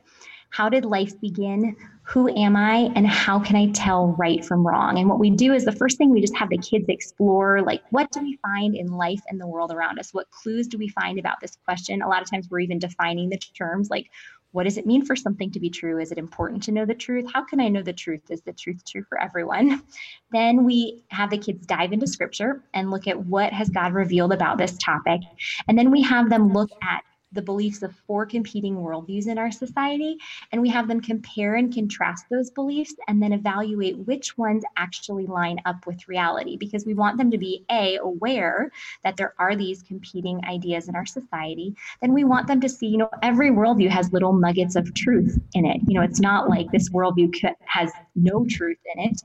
[0.54, 1.76] How did life begin?
[2.04, 2.92] Who am I?
[2.96, 5.00] And how can I tell right from wrong?
[5.00, 7.82] And what we do is the first thing we just have the kids explore like,
[7.89, 10.13] what do we find in life and the world around us?
[10.13, 12.04] What clues do we find about this question?
[12.04, 14.12] A lot of times we're even defining the terms like,
[14.52, 16.00] what does it mean for something to be true?
[16.00, 17.26] Is it important to know the truth?
[17.34, 18.22] How can I know the truth?
[18.30, 19.82] Is the truth true for everyone?
[20.32, 24.34] Then we have the kids dive into scripture and look at what has God revealed
[24.34, 25.22] about this topic.
[25.68, 29.52] And then we have them look at the beliefs of four competing worldviews in our
[29.52, 30.17] society,
[30.52, 35.26] and we have them compare and contrast those beliefs and then evaluate which ones actually
[35.26, 38.72] line up with reality because we want them to be A, aware
[39.04, 41.76] that there are these competing ideas in our society.
[42.02, 45.39] Then we want them to see, you know, every worldview has little nuggets of truth
[45.54, 45.82] in it.
[45.88, 47.34] You know, it's not like this worldview
[47.65, 49.22] has no truth in it,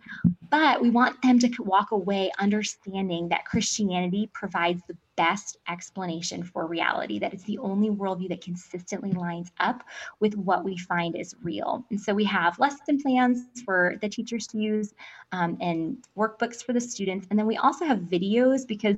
[0.51, 6.67] but we want them to walk away understanding that Christianity provides the best explanation for
[6.67, 9.83] reality, that it's the only worldview that consistently lines up
[10.21, 11.85] with what we find is real.
[11.91, 14.95] And so we have lesson plans for the teachers to use
[15.33, 17.27] um, and workbooks for the students.
[17.31, 18.97] And then we also have videos because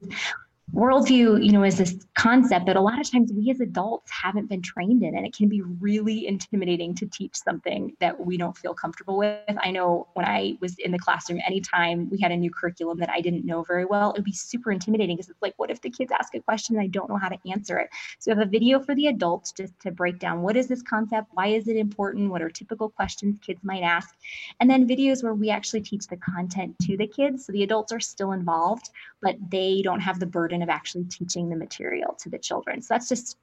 [0.75, 4.49] worldview you know is this concept that a lot of times we as adults haven't
[4.49, 8.57] been trained in and it can be really intimidating to teach something that we don't
[8.57, 9.41] feel comfortable with.
[9.63, 13.11] I know when i was in the classroom anytime we had a new curriculum that
[13.11, 15.81] i didn't know very well it would be super intimidating because it's like what if
[15.81, 17.89] the kids ask a question and i don't know how to answer it?
[18.19, 20.83] So we have a video for the adults just to break down what is this
[20.83, 24.15] concept why is it important what are typical questions kids might ask
[24.61, 27.47] and then videos where we actually teach the content to the kids.
[27.47, 28.91] So the adults are still involved
[29.23, 32.83] but they don't have the burden of actually teaching the material to the children.
[32.83, 33.37] So that's just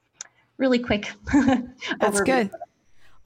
[0.58, 1.12] really quick.
[2.00, 2.52] that's good.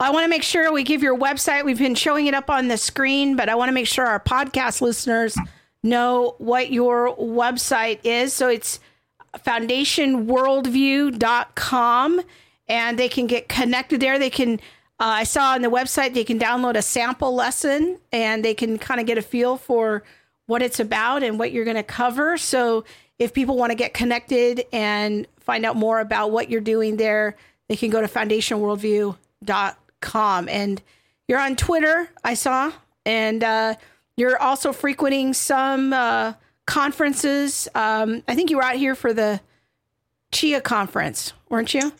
[0.00, 1.64] I want to make sure we give your website.
[1.64, 4.18] We've been showing it up on the screen, but I want to make sure our
[4.18, 5.36] podcast listeners
[5.82, 8.32] know what your website is.
[8.32, 8.80] So it's
[9.38, 12.20] foundationworldview.com
[12.68, 14.18] and they can get connected there.
[14.18, 14.54] They can,
[14.98, 18.78] uh, I saw on the website, they can download a sample lesson and they can
[18.78, 20.04] kind of get a feel for
[20.46, 22.36] what it's about and what you're going to cover.
[22.36, 22.84] So
[23.18, 27.36] if people want to get connected and find out more about what you're doing there,
[27.68, 30.48] they can go to foundationworldview.com.
[30.48, 30.82] And
[31.28, 32.72] you're on Twitter, I saw,
[33.06, 33.74] and uh,
[34.16, 36.34] you're also frequenting some uh,
[36.66, 37.68] conferences.
[37.74, 39.40] Um, I think you were out here for the
[40.32, 41.92] CHEA conference, weren't you?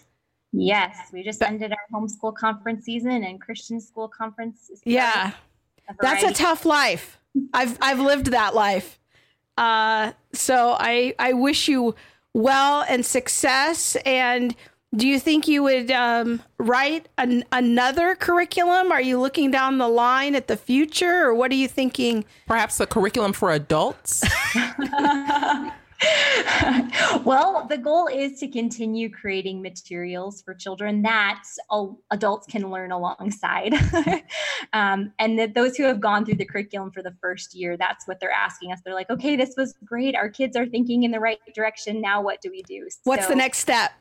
[0.52, 4.70] Yes, we just ended our homeschool conference season and Christian school conference.
[4.84, 5.32] Yeah,
[6.00, 7.18] that's a tough life.
[7.54, 8.98] I've I've lived that life.
[9.56, 11.94] Uh, so I I wish you
[12.34, 13.96] well and success.
[14.06, 14.54] And
[14.94, 18.92] do you think you would um, write an, another curriculum?
[18.92, 22.24] Are you looking down the line at the future, or what are you thinking?
[22.46, 24.22] Perhaps a curriculum for adults.
[27.24, 31.42] well, the goal is to continue creating materials for children that
[32.10, 33.74] adults can learn alongside.
[34.72, 38.06] um, and that those who have gone through the curriculum for the first year, that's
[38.06, 38.80] what they're asking us.
[38.84, 40.14] They're like, okay, this was great.
[40.14, 42.00] Our kids are thinking in the right direction.
[42.00, 42.88] Now, what do we do?
[43.04, 43.92] What's so, the next step?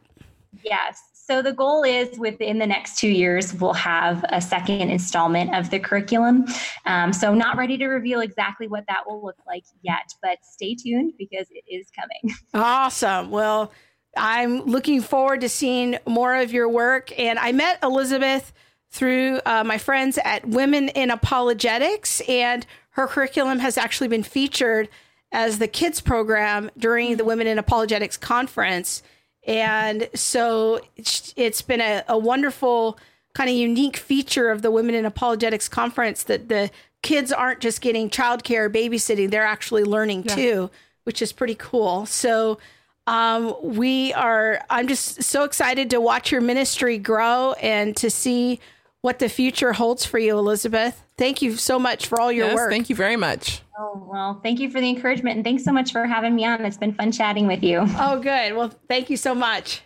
[0.64, 1.11] Yes.
[1.28, 5.70] So the goal is within the next two years, we'll have a second installment of
[5.70, 6.46] the curriculum.
[6.86, 10.76] Um, so not ready to reveal exactly what that will look like yet, but stay
[10.76, 12.36] tuned because it is coming.
[12.54, 13.32] Awesome.
[13.32, 13.72] Well,
[14.18, 17.18] I'm looking forward to seeing more of your work.
[17.18, 18.52] And I met Elizabeth
[18.90, 24.90] through uh, my friends at Women in Apologetics, and her curriculum has actually been featured
[25.32, 29.02] as the kids program during the Women in Apologetics conference.
[29.48, 33.00] And so it's been a, a wonderful
[33.34, 36.70] kind of unique feature of the Women in Apologetics conference that the
[37.02, 40.36] kids aren't just getting childcare, babysitting, they're actually learning yeah.
[40.36, 40.72] too,
[41.04, 42.06] which is pretty cool.
[42.06, 42.60] So
[43.08, 48.60] um, we are, I'm just so excited to watch your ministry grow and to see
[49.02, 51.02] what the future holds for you, Elizabeth.
[51.18, 52.70] Thank you so much for all your yes, work.
[52.70, 53.62] Thank you very much.
[53.84, 56.64] Oh, well, thank you for the encouragement and thanks so much for having me on.
[56.64, 57.80] It's been fun chatting with you.
[57.98, 58.56] Oh, good.
[58.56, 59.82] Well, thank you so much.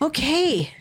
[0.00, 0.72] Okay.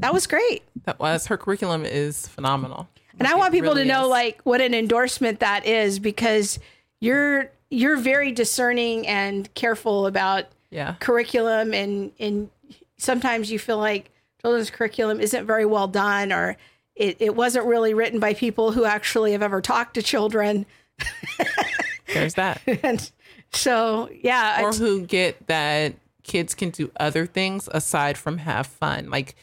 [0.00, 0.64] That was great.
[0.84, 2.88] That was her curriculum is phenomenal.
[3.20, 4.10] And I want people really to know is.
[4.10, 6.58] like what an endorsement that is because
[6.98, 10.96] you're you're very discerning and careful about yeah.
[10.98, 12.50] curriculum and and
[12.96, 16.56] sometimes you feel like children's curriculum isn't very well done or
[16.96, 20.66] it, it wasn't really written by people who actually have ever talked to children.
[22.14, 22.60] There's that.
[22.82, 23.10] and
[23.52, 24.62] so, yeah.
[24.62, 29.10] Or who get that kids can do other things aside from have fun.
[29.10, 29.34] Like,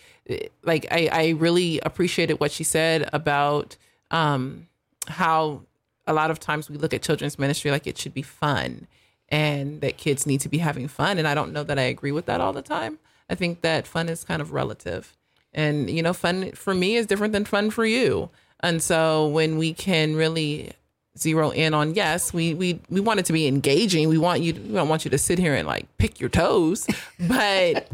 [0.64, 3.76] like I, I really appreciated what she said about
[4.12, 4.68] um,
[5.08, 5.62] how
[6.08, 8.88] a lot of times we look at children's ministry like it should be fun
[9.30, 11.18] and that kids need to be having fun.
[11.18, 13.00] And I don't know that I agree with that all the time.
[13.30, 15.16] I think that fun is kind of relative.
[15.54, 18.30] And, you know, fun for me is different than fun for you.
[18.60, 20.72] And so when we can really
[21.18, 24.10] zero in on yes, we we we want it to be engaging.
[24.10, 26.30] We want you to, we don't want you to sit here and like pick your
[26.30, 26.88] toes,
[27.28, 27.88] but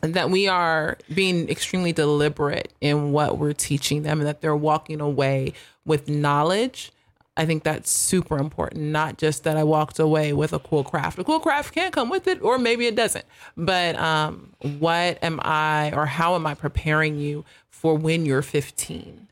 [0.00, 5.00] that we are being extremely deliberate in what we're teaching them and that they're walking
[5.00, 5.52] away
[5.84, 6.92] with knowledge
[7.36, 8.82] I think that's super important.
[8.82, 11.18] Not just that I walked away with a cool craft.
[11.18, 13.24] A cool craft can come with it, or maybe it doesn't.
[13.56, 19.28] But um, what am I, or how am I preparing you for when you're 15?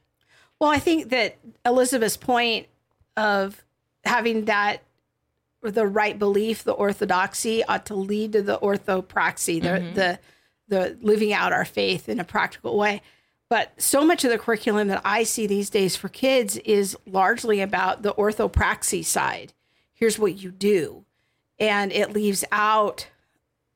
[0.58, 1.36] Well, I think that
[1.66, 2.68] Elizabeth's point
[3.20, 3.62] of
[4.04, 4.82] having that
[5.62, 9.94] the right belief, the orthodoxy, ought to lead to the orthopraxy, the mm-hmm.
[9.94, 10.18] the
[10.68, 13.02] the living out our faith in a practical way.
[13.50, 17.60] But so much of the curriculum that I see these days for kids is largely
[17.60, 19.52] about the orthopraxy side.
[19.92, 21.04] Here's what you do.
[21.58, 23.08] And it leaves out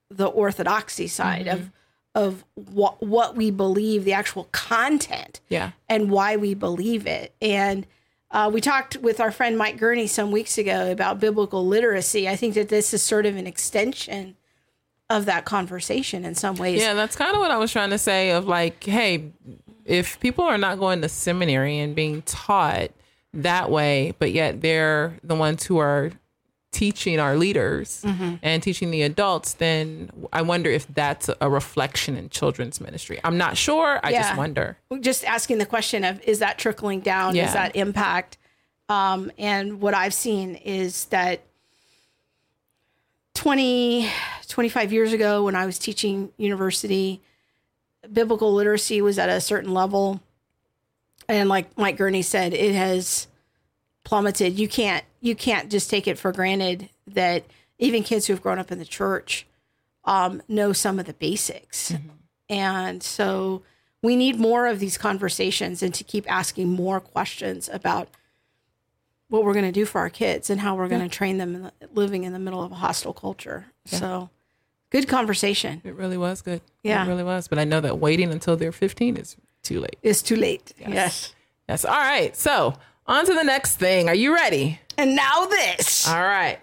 [0.09, 1.59] the orthodoxy side mm-hmm.
[1.61, 1.70] of
[2.14, 7.35] of what what we believe, the actual content, yeah, and why we believe it.
[7.42, 7.87] And
[8.35, 12.29] uh, we talked with our friend Mike Gurney some weeks ago about biblical literacy.
[12.29, 14.37] I think that this is sort of an extension
[15.09, 16.81] of that conversation in some ways.
[16.81, 18.33] Yeah, that's kind of what I was trying to say.
[18.33, 19.31] Of like, hey,
[19.85, 22.90] if people are not going to seminary and being taught
[23.35, 26.11] that way, but yet they're the ones who are
[26.75, 28.35] teaching our leaders mm-hmm.
[28.43, 33.21] and teaching the adults, then I wonder if that's a reflection in children's ministry.
[33.23, 34.01] I'm not sure.
[34.03, 34.23] I yeah.
[34.23, 34.77] just wonder.
[35.01, 37.37] Just asking the question of is that trickling down?
[37.37, 37.47] Yeah.
[37.47, 38.37] Is that impact?
[38.89, 41.41] Um, and what I've seen is that
[43.35, 44.11] 20,
[44.49, 47.23] 25 years ago when I was teaching university,
[48.13, 50.21] biblical literacy was at a certain level.
[51.29, 53.29] And like Mike Gurney said, it has
[54.05, 54.59] plummeted.
[54.59, 57.45] You can't you can't just take it for granted that
[57.79, 59.47] even kids who have grown up in the church
[60.05, 61.93] um, know some of the basics.
[61.93, 62.09] Mm-hmm.
[62.51, 63.62] And so
[64.03, 68.09] we need more of these conversations and to keep asking more questions about
[69.29, 71.55] what we're going to do for our kids and how we're going to train them
[71.57, 73.67] in the, living in the middle of a hostile culture.
[73.87, 73.99] Yeah.
[73.99, 74.31] So
[74.95, 75.83] Good conversation.
[75.83, 76.61] It really was good.
[76.85, 77.05] Yeah.
[77.05, 77.49] It really was.
[77.49, 79.97] But I know that waiting until they're 15 is too late.
[80.05, 80.73] It's too late.
[80.79, 80.88] Yes.
[80.88, 81.35] Yes.
[81.69, 81.85] yes.
[81.85, 82.37] All right.
[82.37, 82.75] So
[83.07, 84.09] on to the next thing.
[84.09, 84.81] Are you ready?
[84.97, 86.09] And now this.
[86.09, 86.59] All right.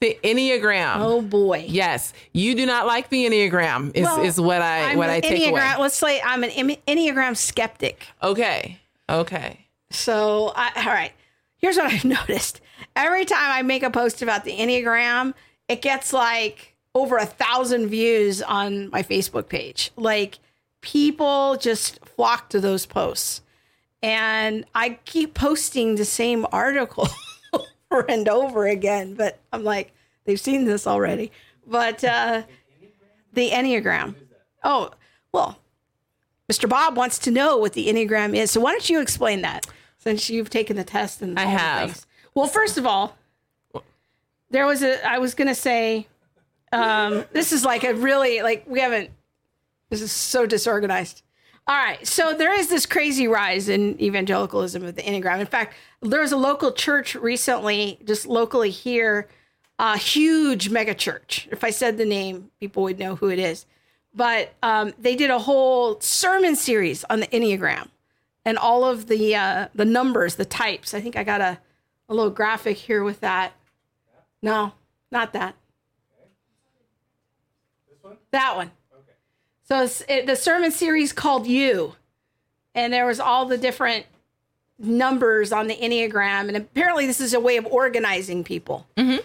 [0.00, 0.96] The Enneagram.
[0.98, 1.64] Oh boy.
[1.68, 2.12] Yes.
[2.32, 5.42] You do not like the Enneagram is, well, is what I I'm what I take
[5.42, 5.74] Enneagram, away.
[5.78, 8.06] Let's say I'm an Enneagram skeptic.
[8.22, 8.78] Okay.
[9.08, 9.66] Okay.
[9.90, 11.12] So I, all right.
[11.56, 12.60] Here's what I've noticed.
[12.94, 15.34] Every time I make a post about the Enneagram,
[15.68, 19.90] it gets like over a thousand views on my Facebook page.
[19.96, 20.38] Like
[20.80, 23.42] people just flock to those posts.
[24.02, 27.08] And I keep posting the same article
[27.52, 29.92] over and over again, but I'm like,
[30.24, 31.32] they've seen this already.
[31.66, 32.42] But uh,
[33.32, 34.14] the Enneagram.
[34.62, 34.90] Oh,
[35.32, 35.58] well,
[36.50, 36.68] Mr.
[36.68, 38.50] Bob wants to know what the Enneagram is.
[38.50, 39.66] So why don't you explain that
[39.98, 42.06] since you've taken the test and I have.
[42.34, 43.16] Well, first of all,
[44.50, 46.06] there was a I was going to say
[46.72, 49.10] um, this is like a really like we haven't
[49.90, 51.22] This is so disorganized.
[51.68, 52.04] All right.
[52.06, 55.38] So there is this crazy rise in evangelicalism of the Enneagram.
[55.38, 59.28] In fact, there was a local church recently, just locally here,
[59.78, 61.46] a huge mega church.
[61.52, 63.66] If I said the name, people would know who it is.
[64.14, 67.88] But um, they did a whole sermon series on the Enneagram
[68.46, 70.94] and all of the uh, the numbers, the types.
[70.94, 71.58] I think I got a,
[72.08, 73.52] a little graphic here with that.
[74.40, 74.72] No,
[75.12, 75.54] not that.
[76.18, 76.30] Okay.
[77.90, 78.16] This one?
[78.30, 78.70] That one.
[79.68, 81.94] So it's, it, the sermon series called You,
[82.74, 84.06] and there was all the different
[84.78, 88.86] numbers on the Enneagram, and apparently this is a way of organizing people.
[88.96, 89.18] Mm-hmm.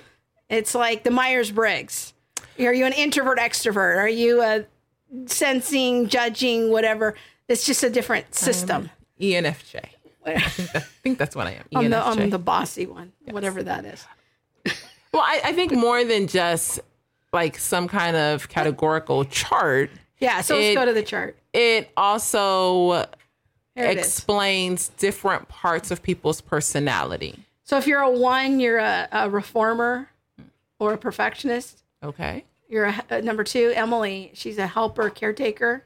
[0.49, 2.13] It's like the Myers Briggs.
[2.59, 3.97] Are you an introvert, extrovert?
[3.97, 4.65] Are you a
[5.27, 7.15] sensing, judging, whatever?
[7.47, 8.89] It's just a different system.
[9.21, 9.85] ENFJ.
[10.25, 11.63] I think that's what I am.
[11.73, 14.05] I'm the, I'm the bossy one, whatever that is.
[15.13, 16.81] Well, I, I think more than just
[17.31, 19.89] like some kind of categorical chart,
[20.19, 21.37] Yeah, so let's It- go to the chart.
[21.53, 23.07] it also it
[23.75, 23.97] is.
[23.97, 27.39] explains different parts of people's personality.
[27.63, 30.09] So if you're a one, you're a, a reformer
[30.79, 31.83] or a perfectionist.
[32.03, 32.43] Okay.
[32.69, 34.31] You're a, a number two, Emily.
[34.33, 35.83] She's a helper, caretaker.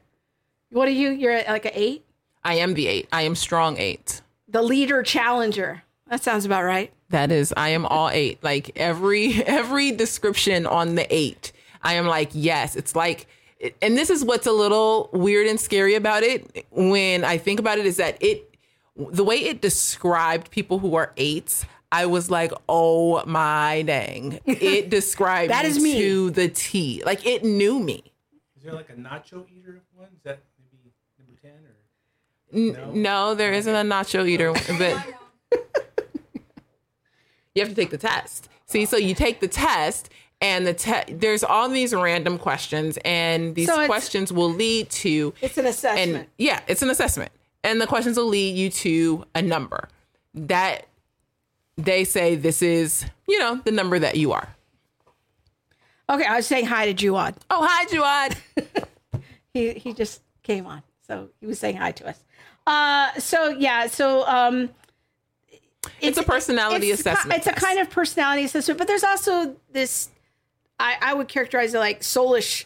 [0.70, 1.10] What are you?
[1.10, 2.04] You're like an eight,
[2.44, 3.08] I am the eight.
[3.12, 4.20] I am strong eight.
[4.48, 5.82] the leader, challenger.
[6.08, 6.92] That sounds about right.
[7.10, 8.42] That is, I am all eight.
[8.42, 11.52] Like every every description on the eight,
[11.82, 12.76] I am like, yes.
[12.76, 13.26] It's like,
[13.82, 16.66] and this is what's a little weird and scary about it.
[16.70, 18.56] When I think about it, is that it,
[18.96, 24.40] the way it described people who are eights, I was like, oh my dang!
[24.46, 27.02] It described that is me is to the T.
[27.04, 28.12] Like it knew me.
[28.56, 30.08] Is there like a nacho eater one?
[30.16, 32.92] Is that maybe number ten or?
[32.92, 33.34] N- no.
[33.34, 35.04] there isn't a nacho eater, but
[37.54, 38.48] you have to take the test.
[38.66, 40.10] See, so you take the test,
[40.40, 45.34] and the te- there's all these random questions, and these So questions will lead to
[45.40, 46.16] It's an assessment.
[46.16, 47.32] and yeah, it's an assessment,
[47.64, 49.88] and the questions will lead you to a number
[50.34, 50.86] that
[51.76, 54.48] they say this is, you know, the number that you are.
[56.10, 57.34] okay, I was saying hi to Juad.
[57.50, 58.36] Oh, hi, Juad.
[59.54, 62.22] He he just came on, so he was saying hi to us.
[62.66, 64.68] Uh, so yeah, so um,
[66.02, 70.10] It's a personality it's assessment It's a kind of personality assessment, but there's also this.
[70.78, 72.64] I, I would characterize it like soulish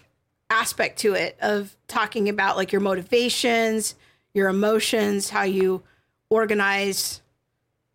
[0.50, 3.94] aspect to it of talking about like your motivations,
[4.34, 5.82] your emotions, how you
[6.28, 7.22] organize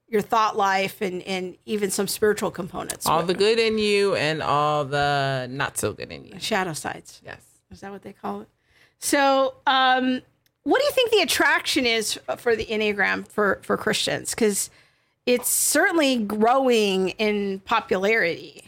[0.10, 3.06] your thought life, and and even some spiritual components.
[3.06, 6.40] all the good in you and all the not so good in you.
[6.40, 7.22] shadow sides.
[7.26, 7.42] Yes.
[7.72, 8.48] Is that what they call it?
[9.00, 10.22] So, um,
[10.64, 14.32] what do you think the attraction is for the Enneagram for for Christians?
[14.32, 14.70] Because
[15.26, 18.67] it's certainly growing in popularity.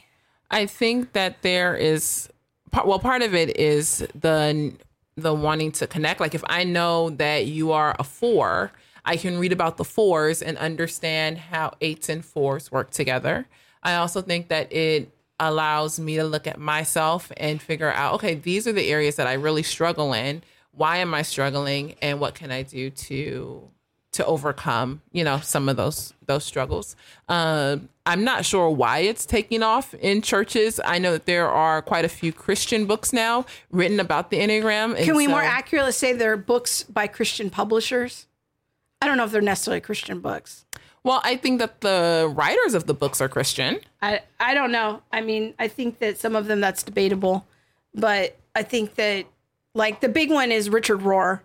[0.51, 2.29] I think that there is
[2.85, 4.73] well part of it is the
[5.15, 8.71] the wanting to connect like if I know that you are a 4
[9.05, 13.47] I can read about the fours and understand how eights and fours work together.
[13.81, 18.35] I also think that it allows me to look at myself and figure out okay
[18.35, 20.43] these are the areas that I really struggle in.
[20.71, 23.69] Why am I struggling and what can I do to
[24.11, 26.95] to overcome you know some of those those struggles
[27.27, 31.81] um i'm not sure why it's taking off in churches i know that there are
[31.81, 35.91] quite a few christian books now written about the enneagram Can we so- more accurately
[35.91, 38.25] say they're books by Christian publishers?
[39.01, 40.65] I don't know if they're necessarily Christian books.
[41.03, 45.01] well i think that the writers of the books are christian I I don't know.
[45.11, 47.45] I mean, I think that some of them that's debatable,
[47.93, 49.25] but I think that
[49.73, 51.41] like the big one is Richard Rohr.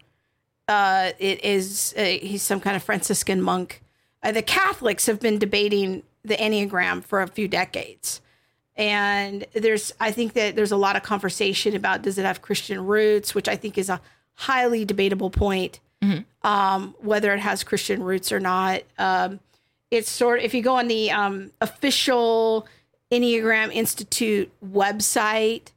[0.67, 3.83] Uh, it is uh, he's some kind of Franciscan monk.
[4.23, 8.21] Uh, the Catholics have been debating the Enneagram for a few decades,
[8.77, 12.85] and there's I think that there's a lot of conversation about does it have Christian
[12.87, 14.01] roots, which I think is a
[14.35, 15.81] highly debatable point.
[16.43, 18.83] Um, whether it has Christian roots or not.
[18.99, 19.41] Um,
[19.91, 22.67] it's sort of if you go on the um, official
[23.11, 25.73] Enneagram Institute website,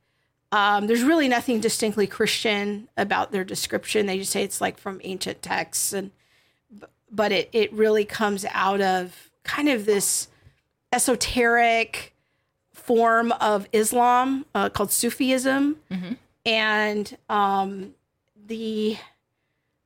[0.51, 4.05] um, there's really nothing distinctly Christian about their description.
[4.05, 6.11] They just say it's like from ancient texts, and
[7.11, 10.29] but it it really comes out of kind of this
[10.93, 12.13] esoteric
[12.73, 15.77] form of Islam uh, called Sufism,
[16.45, 17.93] and um,
[18.47, 18.97] the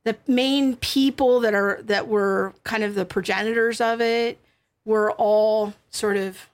[0.03, 4.37] the main people that are that were kind of the progenitors of it
[4.85, 6.49] were all sort of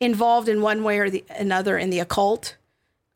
[0.00, 2.56] involved in one way or the another in the occult.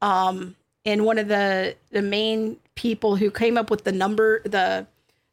[0.02, 4.86] Um, and one of the the main people who came up with the number the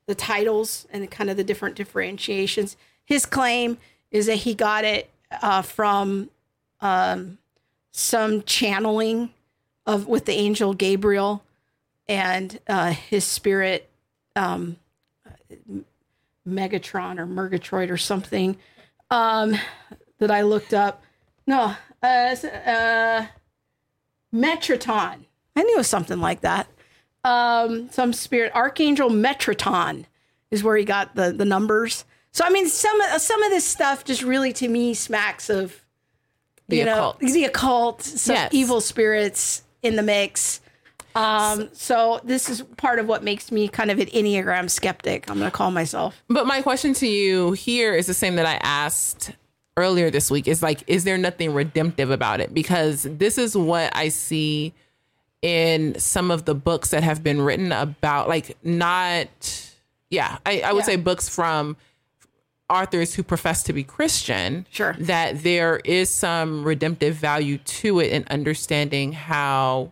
[0.05, 2.77] the titles and kind of the different differentiations.
[3.05, 3.77] His claim
[4.11, 5.09] is that he got it
[5.41, 6.29] uh, from
[6.81, 7.37] um,
[7.91, 9.31] some channeling
[9.85, 11.43] of with the angel Gabriel
[12.07, 13.87] and uh, his spirit,
[14.35, 14.77] um,
[16.47, 18.57] Megatron or Murgatroyd or something,
[19.11, 19.55] um,
[20.17, 21.03] that I looked up.
[21.45, 23.25] No, uh, uh,
[24.33, 25.25] Metatron.
[25.55, 26.67] I knew it was something like that.
[27.23, 30.05] Um, some spirit Archangel Metatron
[30.51, 32.05] is where he got the the numbers.
[32.31, 35.83] So I mean, some of some of this stuff just really to me smacks of
[36.69, 37.21] The you occult.
[37.21, 38.49] know the occult, some Yes.
[38.53, 40.61] evil spirits in the mix.
[41.15, 45.29] Um, so this is part of what makes me kind of an enneagram skeptic.
[45.29, 46.23] I'm going to call myself.
[46.29, 49.31] But my question to you here is the same that I asked
[49.79, 52.53] earlier this week is like, is there nothing redemptive about it?
[52.53, 54.73] Because this is what I see
[55.41, 59.29] in some of the books that have been written about, like, not,
[60.09, 60.85] yeah, I, I would Yeah.
[60.85, 61.77] say books from
[62.69, 64.67] authors who profess to be Christian.
[64.69, 64.95] Sure.
[64.99, 69.91] That there is some redemptive value to it in understanding how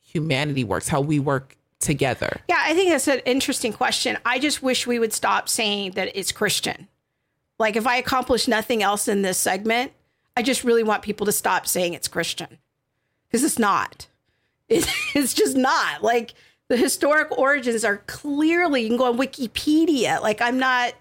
[0.00, 2.40] humanity works, how we work together.
[2.48, 4.18] Yeah, I think that's an interesting question.
[4.24, 6.88] I just wish we would stop saying that it's Christian.
[7.60, 9.92] Like if I accomplish nothing else in this segment,
[10.36, 12.58] I just really want people to stop saying it's Christian
[13.28, 14.06] because it's not.
[14.70, 14.86] It,
[15.16, 16.00] it's just not.
[16.04, 16.32] Like
[16.68, 20.22] the historic origins are clearly, you can go on Wikipedia.
[20.22, 20.94] Like I'm not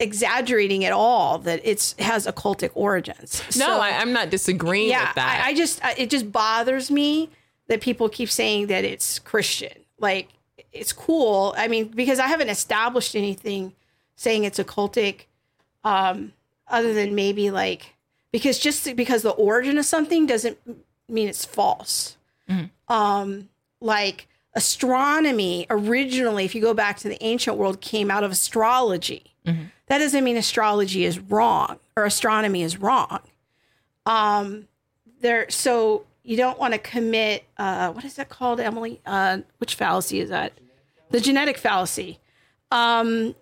[0.00, 3.40] exaggerating at all that it's has occultic origins.
[3.56, 5.42] No, So- I, I'm not disagreeing yeah, with that.
[5.44, 7.30] I, I just I- it just bothers me
[7.68, 9.72] that people keep saying that it's Christian.
[10.00, 10.28] Like
[10.72, 11.54] it's cool.
[11.56, 13.74] I mean, because I haven't established anything
[14.16, 15.26] saying it's occultic,
[15.84, 16.32] um,
[16.68, 17.94] other than maybe like
[18.32, 20.58] because just because the origin of something doesn't
[21.08, 22.16] mean it's false.
[22.88, 23.48] Um,
[23.80, 29.34] like astronomy originally, if you go back to the ancient world, came out of astrology.
[29.86, 33.20] That doesn't mean astrology is wrong or astronomy is wrong.
[34.06, 34.68] Um
[35.20, 39.00] there so you don't want to commit uh what is that called emily?
[39.04, 40.52] Uh which fallacy is that?
[41.10, 42.20] The genetic fallacy.
[42.70, 43.34] Um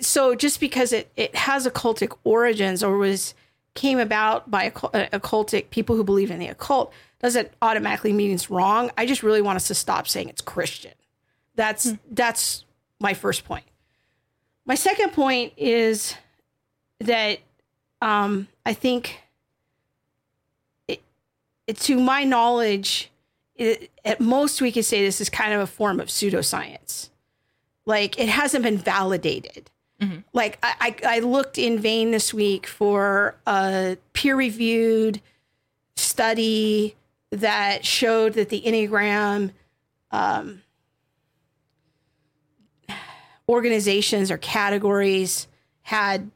[0.00, 3.34] so just because it it has occultic origins or was
[3.74, 8.50] came about by uh, occultic people who believe in the occult doesn't automatically mean it's
[8.50, 8.90] wrong.
[8.96, 10.92] I just really want us to stop saying it's christian.
[11.56, 12.64] That's that's
[13.00, 13.64] my first point.
[14.64, 16.14] My second point is
[17.00, 17.40] that
[18.00, 19.20] um i think
[21.66, 23.10] it, to my knowledge,
[23.56, 27.10] it, at most we could say this is kind of a form of pseudoscience.
[27.86, 29.70] Like it hasn't been validated.
[30.32, 35.20] Like I, I, I looked in vain this week for a peer-reviewed
[35.96, 36.96] study
[37.30, 39.52] that showed that the Enneagram
[40.10, 40.62] um,
[43.48, 45.46] organizations or categories
[45.82, 46.30] had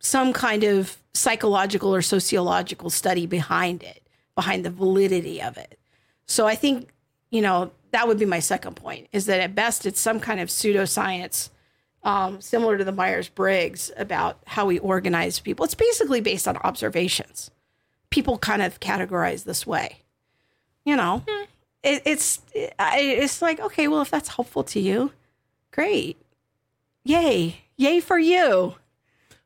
[0.00, 4.02] some kind of psychological or sociological study behind it,
[4.34, 5.78] behind the validity of it.
[6.26, 6.90] So I think,
[7.30, 10.40] you know, that would be my second point is that at best it's some kind
[10.40, 11.50] of pseudoscience
[12.02, 15.64] um, similar to the Myers Briggs about how we organize people.
[15.64, 17.50] It's basically based on observations.
[18.08, 19.98] People kind of categorize this way.
[20.84, 21.22] You know,
[21.82, 22.40] it, it's
[22.78, 25.12] I it's like okay, well, if that's helpful to you,
[25.70, 26.16] great,
[27.04, 28.74] yay, yay for you.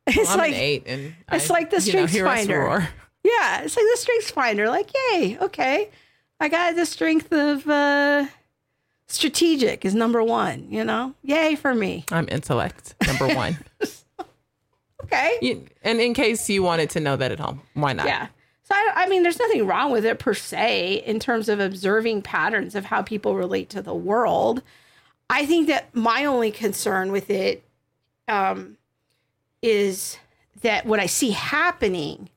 [0.07, 2.88] It's I'm like an eight, and it's I, like the know, Strengths us Finder.
[3.24, 4.68] Yeah, it's like the strengths finder.
[4.68, 5.88] Like, yay, okay.
[6.41, 8.26] I got the strength of uh
[9.07, 11.14] strategic is number one, you know?
[11.22, 12.05] Yay for me.
[12.11, 13.59] I'm intellect number one.
[15.05, 15.39] Okay.
[15.43, 18.07] You- and in case you wanted to know that at home, why not?
[18.07, 18.28] Yeah.
[18.62, 22.22] So I, I mean, there's nothing wrong with it per se in terms of observing
[22.22, 24.62] patterns of how people relate to the world.
[25.28, 27.62] I think that my only concern with it
[28.26, 28.78] um,
[29.61, 30.16] is
[30.62, 32.30] that what I see happening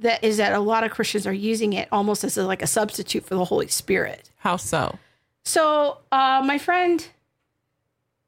[0.00, 2.66] that is that a lot of Christians are using it almost as a, like a
[2.66, 4.30] substitute for the Holy Spirit.
[4.38, 4.98] How so?
[5.44, 7.06] So uh, my friend,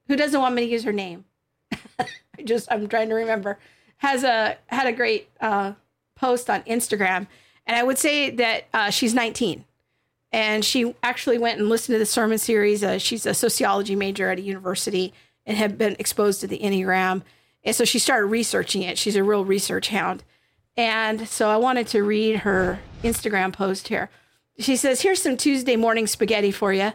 [0.08, 1.24] who doesn't want me to use her name,
[1.98, 3.58] I just I'm trying to remember,
[3.98, 5.72] has a had a great uh,
[6.14, 7.26] post on Instagram,
[7.66, 9.64] and I would say that uh, she's 19,
[10.30, 12.84] and she actually went and listened to the sermon series.
[12.84, 15.12] Uh, she's a sociology major at a university
[15.46, 17.22] and had been exposed to the Enneagram,
[17.64, 18.98] and so she started researching it.
[18.98, 20.22] She's a real research hound,
[20.76, 24.10] and so I wanted to read her Instagram post here.
[24.58, 26.92] She says, Here's some Tuesday morning spaghetti for you.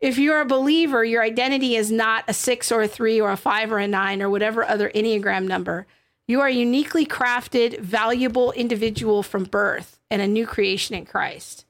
[0.00, 3.36] If you're a believer, your identity is not a six or a three or a
[3.36, 5.86] five or a nine or whatever other Enneagram number.
[6.26, 11.66] You are a uniquely crafted, valuable individual from birth and a new creation in Christ.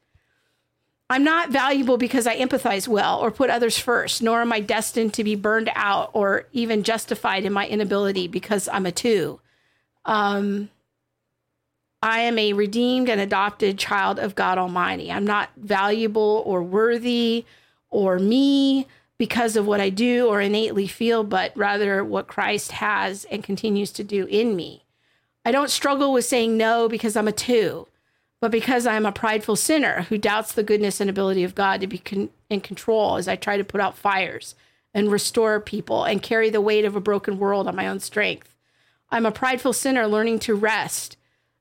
[1.09, 5.13] I'm not valuable because I empathize well or put others first, nor am I destined
[5.15, 9.41] to be burned out or even justified in my inability because I'm a two.
[10.05, 10.71] Um,
[12.03, 15.13] I am a redeemed and adopted child of God Almighty.
[15.13, 17.45] I'm not valuable or worthy
[17.91, 18.87] or me
[19.19, 23.93] because of what I do or innately feel, but rather what Christ has and continues
[23.93, 24.87] to do in me.
[25.45, 27.87] I don't struggle with saying no because I'm a two,
[28.41, 31.87] but because I'm a prideful sinner who doubts the goodness and ability of God to
[31.87, 34.55] be con- in control as I try to put out fires
[34.95, 38.57] and restore people and carry the weight of a broken world on my own strength.
[39.11, 41.19] I'm a prideful sinner learning to rest,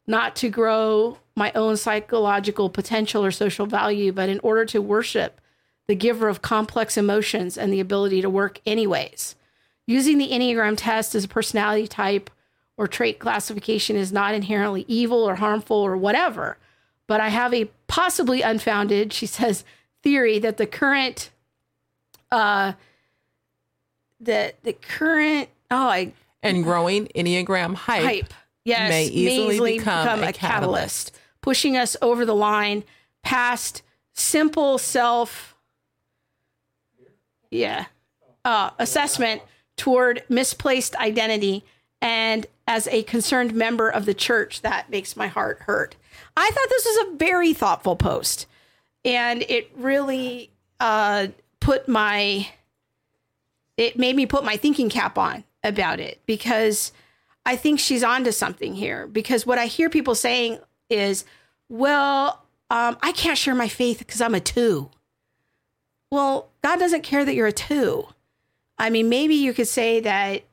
[0.09, 5.39] not to grow my own psychological potential or social value, but in order to worship
[5.87, 9.35] the giver of complex emotions and the ability to work anyways.
[9.85, 12.29] Using the Enneagram test as a personality type
[12.75, 16.57] or trait classification is not inherently evil or harmful or whatever,
[17.05, 19.63] but I have a possibly unfounded, she says,
[20.01, 21.29] theory that the current
[22.31, 22.73] uh
[24.19, 28.33] the the current oh I And growing Enneagram hype, hype
[28.69, 31.17] yes may easily become a catalyst.
[31.41, 32.83] pushing us over the line
[33.23, 33.81] past
[34.13, 35.55] simple self
[37.51, 37.85] yeah
[38.45, 39.41] uh, assessment
[39.75, 41.63] toward misplaced identity
[42.01, 45.95] and as a concerned member of the church that makes my heart hurt
[46.37, 48.45] i thought this was a very thoughtful post
[49.05, 51.27] and it really uh,
[51.59, 52.47] put my
[53.77, 56.91] it made me put my thinking cap on about it because
[57.49, 59.07] I think she's onto something here.
[59.07, 61.25] Because what I hear people saying is,
[61.67, 64.91] well, um, I can't share my faith because I'm a two.
[66.11, 68.05] Well, God doesn't care that you're a two.
[68.77, 70.43] I mean, maybe you could say that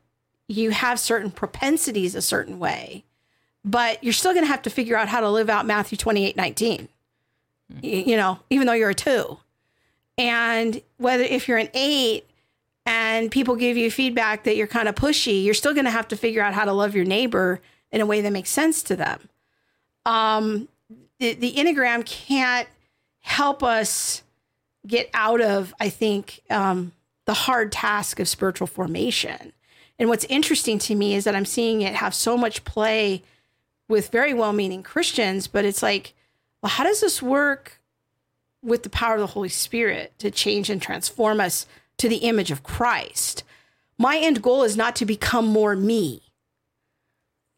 [0.48, 3.04] you have certain propensities a certain way,
[3.62, 6.34] but you're still going to have to figure out how to live out Matthew 28
[6.34, 6.88] 19,
[7.82, 9.36] you know, even though you're a two.
[10.16, 12.26] And whether if you're an eight,
[12.86, 16.06] and people give you feedback that you're kind of pushy, you're still going to have
[16.08, 17.60] to figure out how to love your neighbor
[17.90, 19.28] in a way that makes sense to them.
[20.06, 20.68] Um,
[21.18, 22.68] the, the Enneagram can't
[23.20, 24.22] help us
[24.86, 26.92] get out of, I think, um,
[27.24, 29.52] the hard task of spiritual formation.
[29.98, 33.24] And what's interesting to me is that I'm seeing it have so much play
[33.88, 36.14] with very well meaning Christians, but it's like,
[36.62, 37.80] well, how does this work
[38.62, 41.66] with the power of the Holy Spirit to change and transform us
[41.98, 43.42] to the image of Christ.
[43.98, 46.22] My end goal is not to become more me.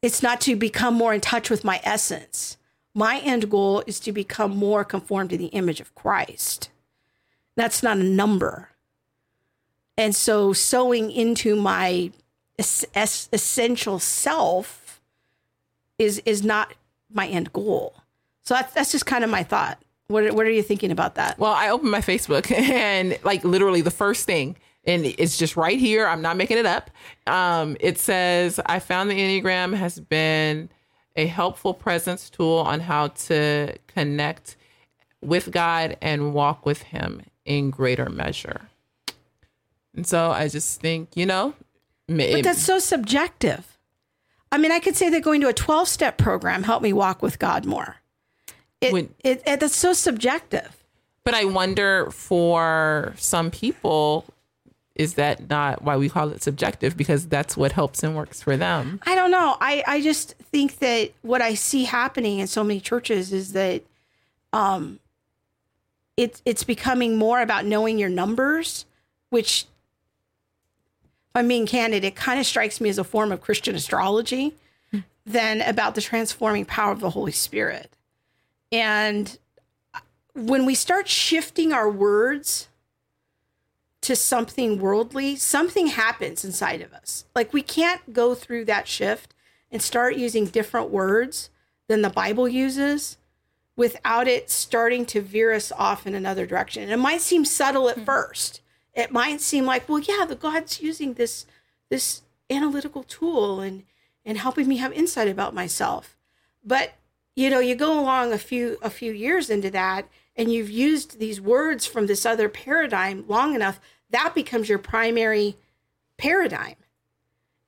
[0.02, 2.56] It's not to become more in touch with my essence.
[2.94, 6.70] My end goal is to become more conformed to the image of Christ.
[7.56, 8.70] That's not a number.
[9.96, 12.12] And so, sowing into my
[12.58, 15.00] es- essential self
[15.98, 16.74] is is not
[17.12, 17.94] my end goal.
[18.42, 19.82] So that's that's just kind of my thought.
[20.08, 21.38] What what are you thinking about that?
[21.38, 25.78] Well, I opened my Facebook and like literally the first thing, and it's just right
[25.78, 26.06] here.
[26.06, 26.90] I'm not making it up.
[27.26, 30.70] Um, it says, I found the Enneagram has been
[31.14, 34.56] a helpful presence tool on how to connect
[35.20, 38.62] with God and walk with Him in greater measure.
[39.94, 41.54] And so I just think, you know,
[42.36, 43.76] But that's so subjective.
[44.50, 47.20] I mean, I could say that going to a 12 step program helped me walk
[47.20, 47.96] with God more.
[48.80, 50.76] It, When- it, it, that's so subjective.
[51.24, 54.24] But I wonder for some people,
[54.94, 56.96] is that not why we call it subjective?
[56.96, 59.00] Because that's what helps and works for them.
[59.04, 59.56] I don't know.
[59.60, 63.82] I, I just think that what I see happening in so many churches is that
[64.54, 65.00] um,
[66.16, 68.86] it, it's becoming more about knowing your numbers,
[69.28, 73.74] which, if I'm being candid, it kind of strikes me as a form of Christian
[73.74, 74.54] astrology
[75.26, 77.92] than about the transforming power of the Holy Spirit.
[78.70, 79.38] And
[80.34, 82.68] when we start shifting our words
[84.02, 87.24] to something worldly, something happens inside of us.
[87.34, 89.34] Like we can't go through that shift
[89.70, 91.50] and start using different words
[91.88, 93.16] than the Bible uses
[93.76, 96.82] without it starting to veer us off in another direction.
[96.82, 98.04] And it might seem subtle at hmm.
[98.04, 98.60] first.
[98.94, 101.46] It might seem like, well, yeah, the God's using this
[101.88, 103.84] this analytical tool and
[104.24, 106.16] and helping me have insight about myself.
[106.64, 106.94] But
[107.38, 111.20] you know, you go along a few a few years into that and you've used
[111.20, 113.80] these words from this other paradigm long enough,
[114.10, 115.56] that becomes your primary
[116.16, 116.74] paradigm.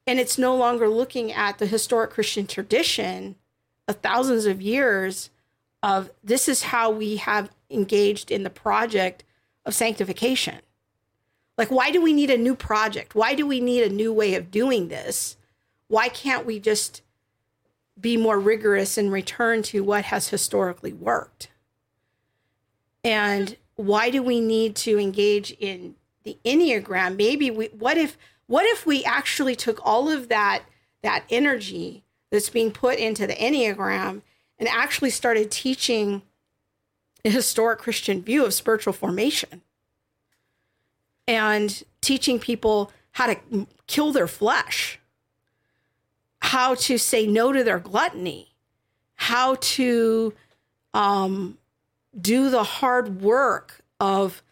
[0.08, 3.36] And it's no longer looking at the historic Christian tradition
[3.86, 5.30] of thousands of years
[5.84, 9.22] of this is how we have engaged in the project
[9.64, 10.62] of sanctification.
[11.56, 13.14] Like, why do we need a new project?
[13.14, 15.36] Why do we need a new way of doing this?
[15.86, 17.02] Why can't we just
[18.00, 21.48] be more rigorous and return to what has historically worked?
[23.02, 25.94] And why do we need to engage in
[26.24, 27.16] the Enneagram?
[27.16, 30.62] Maybe we what if what if we actually took all of that
[31.02, 34.22] that energy that's being put into the Enneagram
[34.58, 36.22] and actually started teaching
[37.24, 39.62] a historic Christian view of spiritual formation?
[41.30, 44.99] and teaching people how to kill their flesh,
[46.40, 48.54] how to say no to their gluttony,
[49.14, 50.32] how to
[50.94, 51.58] um,
[52.18, 54.42] do the hard work of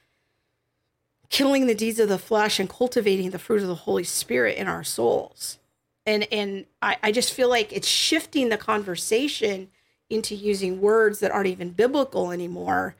[1.30, 4.68] killing the deeds of the flesh and cultivating the fruit of the Holy Spirit in
[4.68, 5.58] our souls.
[6.06, 9.68] And and I, I just feel like it's shifting the conversation
[10.08, 12.96] into using words that aren't even biblical anymore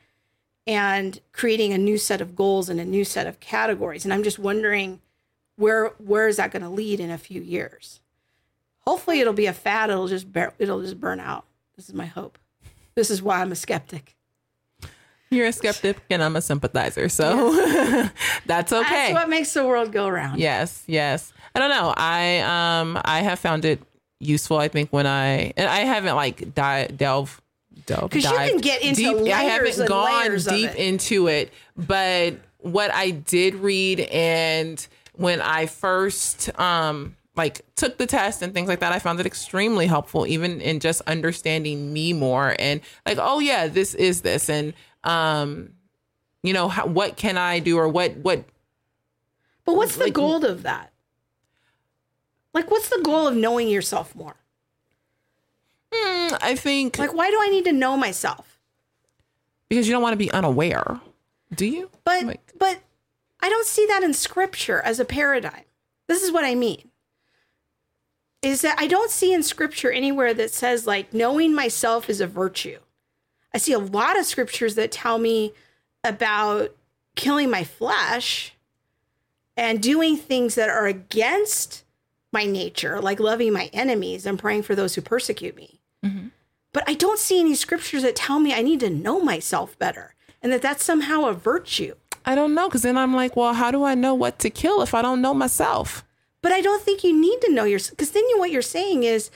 [0.66, 4.05] and creating a new set of goals and a new set of categories.
[4.05, 5.01] And I'm just wondering
[5.57, 8.01] where where is that going to lead in a few years?
[8.89, 11.45] Hopefully it'll be a fad, it'll just bear, it'll just burn out.
[11.76, 12.39] This is my hope.
[12.95, 14.16] This is why I'm a skeptic.
[15.28, 17.11] You're a skeptic and I'm a sympathizer.
[17.11, 17.53] So
[18.47, 18.89] that's okay.
[18.89, 20.41] That's what makes the world go round.
[20.41, 21.34] Yes, yes.
[21.55, 21.93] I don't know.
[21.99, 23.82] I um I have found it
[24.20, 24.57] useful.
[24.57, 27.43] I think when I and I haven't like di- delve
[27.84, 28.09] delve.
[28.11, 29.16] Because you can get into deep.
[29.16, 30.76] I layers haven't and gone deep it.
[30.76, 38.07] into it, but what I did read and when I first um like took the
[38.07, 42.12] test and things like that, I found it extremely helpful, even in just understanding me
[42.12, 44.74] more and like, oh yeah, this is this, and
[45.05, 45.70] um,
[46.43, 48.45] you know, how, what can I do or what what
[49.64, 50.93] But what's the Like- goal of that?
[52.55, 54.36] Like, what's the goal of knowing yourself more?
[55.93, 58.59] Mm, I think Like, why do I need to know myself?
[59.68, 60.99] because you don't want to be unaware,
[61.55, 61.91] do you?
[62.05, 62.78] But Like- but
[63.41, 65.64] I don't see that in scripture as a paradigm.
[66.09, 66.91] This is what I mean.
[68.43, 72.26] Is that I don't see in scripture anywhere that says like knowing myself is a
[72.26, 72.78] virtue.
[73.53, 75.53] I see a lot of scriptures that tell me
[76.05, 76.74] about
[77.16, 78.55] killing my flesh
[79.57, 81.84] and doing things that are against
[82.32, 85.80] my nature, like loving my enemies and praying for those who persecute me.
[86.05, 86.28] Mm-hmm.
[86.72, 90.14] But I don't see any scriptures that tell me I need to know myself better
[90.43, 91.95] and that that's somehow a virtue.
[92.24, 94.82] I don't know because then I'm like, well, how do I know what to kill
[94.82, 96.05] if I don't know myself?
[96.43, 99.03] But I don't think you need to know yourself because then you, what you're saying
[99.03, 99.30] is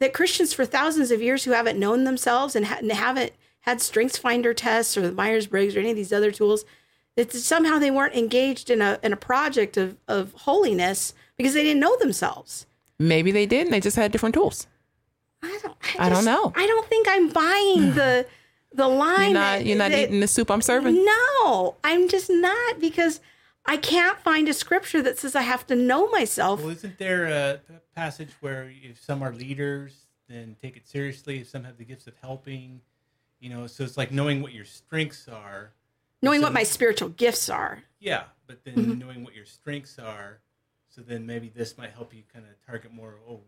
[0.00, 3.80] that Christians for thousands of years who haven't known themselves and, ha- and haven't had
[3.80, 6.64] strengths finder tests or the Myers Briggs or any of these other tools,
[7.16, 11.62] that somehow they weren't engaged in a in a project of of holiness because they
[11.62, 12.66] didn't know themselves.
[12.98, 14.66] Maybe they did, and they just had different tools.
[15.42, 15.76] I don't.
[15.98, 16.52] I don't know.
[16.54, 18.26] I don't think I'm buying the
[18.74, 19.30] the line.
[19.30, 21.04] You're not you're not that- eating the soup I'm serving.
[21.04, 23.20] No, I'm just not because
[23.64, 26.60] I can't find a scripture that says I have to know myself.
[26.60, 27.60] Well, isn't there a,
[27.94, 31.40] passage where if some are leaders, then take it seriously?
[31.40, 32.80] If some have the gifts of helping,
[33.38, 35.72] you know, so it's like knowing what your strengths are.
[36.22, 37.82] knowing So- what my spiritual gifts are.
[38.00, 38.98] Yeah, but then Mm-hmm.
[38.98, 40.40] knowing what your strengths are,
[40.88, 43.18] so then maybe this might help you kind of target more.
[43.28, 43.40] Oh,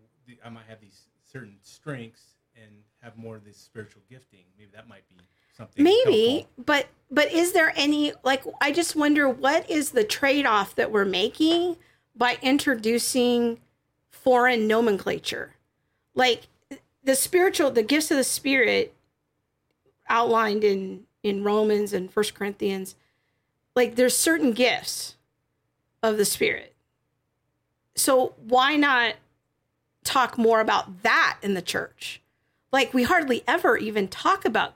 [0.44, 2.70] I might have these certain strengths and
[3.02, 4.44] have more of this spiritual gifting.
[4.58, 5.14] Maybe that might be
[5.56, 5.82] something.
[5.82, 6.64] Maybe, helpful.
[6.64, 11.04] but but is there any like I just wonder what is the trade-off that we're
[11.04, 11.76] making
[12.16, 13.60] by introducing
[14.10, 15.54] foreign nomenclature?
[16.14, 16.48] Like
[17.02, 18.94] the spiritual the gifts of the spirit
[20.08, 22.96] outlined in in Romans and First Corinthians,
[23.74, 25.16] like there's certain gifts
[26.02, 26.74] of the spirit.
[27.96, 29.14] So why not
[30.02, 32.20] talk more about that in the church?
[32.72, 34.74] Like we hardly ever even talk about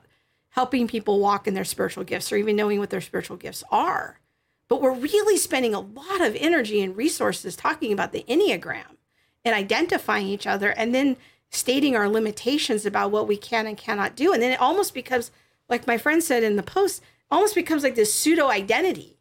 [0.49, 4.19] helping people walk in their spiritual gifts or even knowing what their spiritual gifts are.
[4.67, 8.97] But we're really spending a lot of energy and resources talking about the Enneagram
[9.43, 11.17] and identifying each other and then
[11.49, 14.33] stating our limitations about what we can and cannot do.
[14.33, 15.31] And then it almost becomes,
[15.67, 19.17] like my friend said in the post, almost becomes like this pseudo identity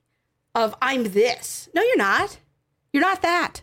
[0.55, 1.69] of I'm this.
[1.75, 2.39] No, you're not.
[2.93, 3.63] You're not that.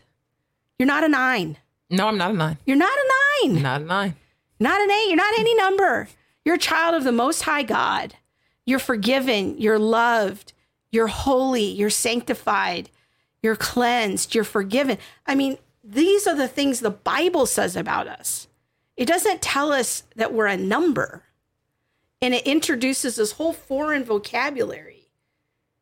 [0.79, 1.57] You're not a nine.
[1.89, 2.57] No, I'm not a nine.
[2.65, 3.61] You're not a nine.
[3.61, 4.15] Not a nine.
[4.59, 5.07] Not an eight.
[5.07, 6.07] You're not any number.
[6.45, 8.15] You're a child of the Most High God.
[8.65, 9.59] You're forgiven.
[9.59, 10.53] You're loved.
[10.91, 11.65] You're holy.
[11.65, 12.89] You're sanctified.
[13.41, 14.33] You're cleansed.
[14.33, 14.97] You're forgiven.
[15.27, 18.47] I mean, these are the things the Bible says about us.
[18.95, 21.23] It doesn't tell us that we're a number,
[22.21, 25.09] and it introduces this whole foreign vocabulary.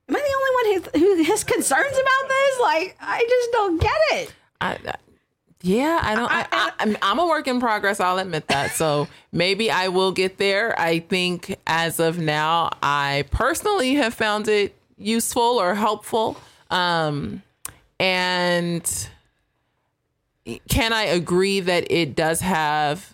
[0.10, 2.60] Am I the only one who, who has concerns about this?
[2.60, 4.34] Like, I just don't get it.
[4.60, 4.78] I,
[5.66, 6.30] yeah, I don't.
[6.30, 8.02] I, I, I'm, I'm a work in progress.
[8.02, 8.72] I'll admit that.
[8.72, 10.78] So maybe I will get there.
[10.78, 16.36] I think as of now, I personally have found it useful or helpful.
[16.70, 17.44] Um,
[17.98, 19.10] and
[20.68, 23.14] can I agree that it does have,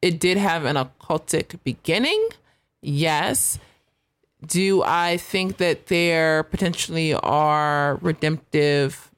[0.00, 2.28] it did have an occultic beginning?
[2.82, 3.58] Yes.
[4.46, 9.09] Do I think that there potentially are redemptive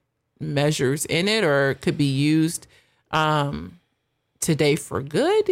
[0.43, 2.67] measures in it or could be used
[3.11, 3.81] um,
[4.41, 5.49] today for good?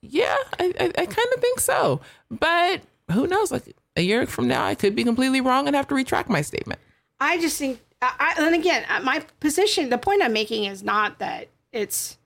[0.00, 2.00] Yeah, I, I, I kind of think so.
[2.30, 3.52] But who knows?
[3.52, 6.42] Like a year from now, I could be completely wrong and have to retract my
[6.42, 6.80] statement.
[7.20, 11.18] I just think, I, and again, uh, my position, the point I'm making is not
[11.20, 12.18] that it's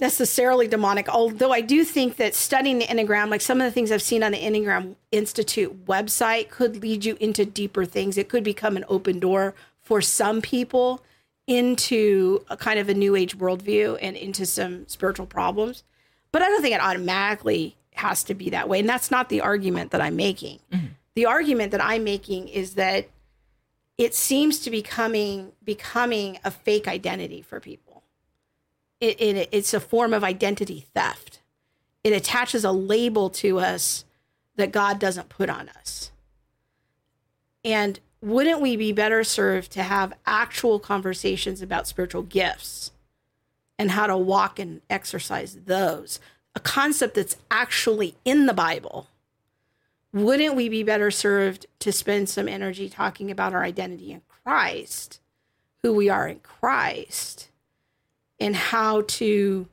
[0.00, 3.92] necessarily demonic, although I do think that studying the Enneagram, like some of the things
[3.92, 8.18] I've seen on the Enneagram Institute website, could lead you into deeper things.
[8.18, 9.54] It could become an open door
[9.84, 11.02] for some people
[11.46, 15.84] into a kind of a new age worldview and into some spiritual problems.
[16.32, 18.80] But I don't think it automatically has to be that way.
[18.80, 20.58] And that's not the argument that I'm making.
[20.72, 20.86] Mm-hmm.
[21.14, 23.08] The argument that I'm making is that
[23.96, 28.02] it seems to be coming, becoming a fake identity for people.
[29.00, 31.40] It, it, it's a form of identity theft.
[32.02, 34.04] It attaches a label to us
[34.56, 36.10] that God doesn't put on us.
[37.64, 42.90] And wouldn't we be better served to have actual conversations about spiritual gifts
[43.78, 46.20] and how to walk and exercise those?
[46.54, 49.08] A concept that's actually in the Bible.
[50.14, 55.20] Wouldn't we be better served to spend some energy talking about our identity in Christ,
[55.82, 57.50] who we are in Christ,
[58.40, 59.68] and how to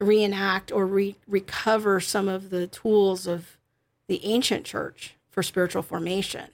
[0.00, 3.56] reenact or re- recover some of the tools of
[4.06, 6.50] the ancient church for spiritual formation?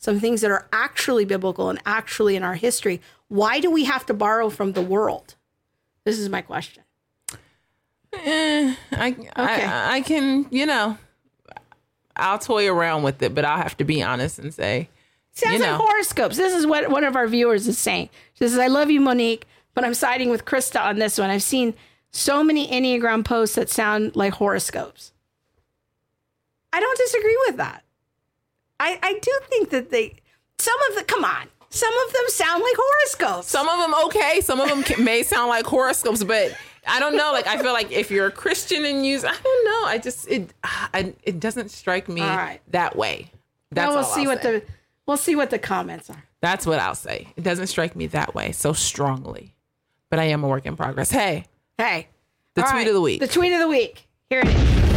[0.00, 3.00] Some things that are actually biblical and actually in our history.
[3.28, 5.36] Why do we have to borrow from the world?
[6.04, 6.82] This is my question.
[8.14, 9.26] Eh, I, okay.
[9.36, 10.96] I, I can, you know,
[12.16, 14.88] I'll toy around with it, but I'll have to be honest and say,
[15.32, 15.72] sounds you know.
[15.72, 16.36] like horoscopes.
[16.36, 18.08] This is what one of our viewers is saying.
[18.34, 21.30] She says, "I love you, Monique, but I'm siding with Krista on this one.
[21.30, 21.74] I've seen
[22.10, 25.12] so many Enneagram posts that sound like horoscopes."
[26.72, 27.84] I don't disagree with that.
[28.80, 30.16] I, I do think that they,
[30.58, 33.48] some of the, come on, some of them sound like horoscopes.
[33.48, 34.40] Some of them okay.
[34.40, 36.56] Some of them may sound like horoscopes, but
[36.86, 37.30] I don't know.
[37.32, 39.84] Like I feel like if you're a Christian and use, I don't know.
[39.84, 42.60] I just it ah, I, it doesn't strike me right.
[42.68, 43.30] that way.
[43.70, 44.58] That's now we'll see I'll what say.
[44.58, 44.66] the
[45.06, 46.24] we'll see what the comments are.
[46.40, 47.28] That's what I'll say.
[47.36, 49.54] It doesn't strike me that way so strongly,
[50.08, 51.10] but I am a work in progress.
[51.10, 51.44] Hey,
[51.78, 52.08] hey,
[52.54, 52.88] the All tweet right.
[52.88, 53.20] of the week.
[53.20, 54.08] The tweet of the week.
[54.28, 54.89] Here it is.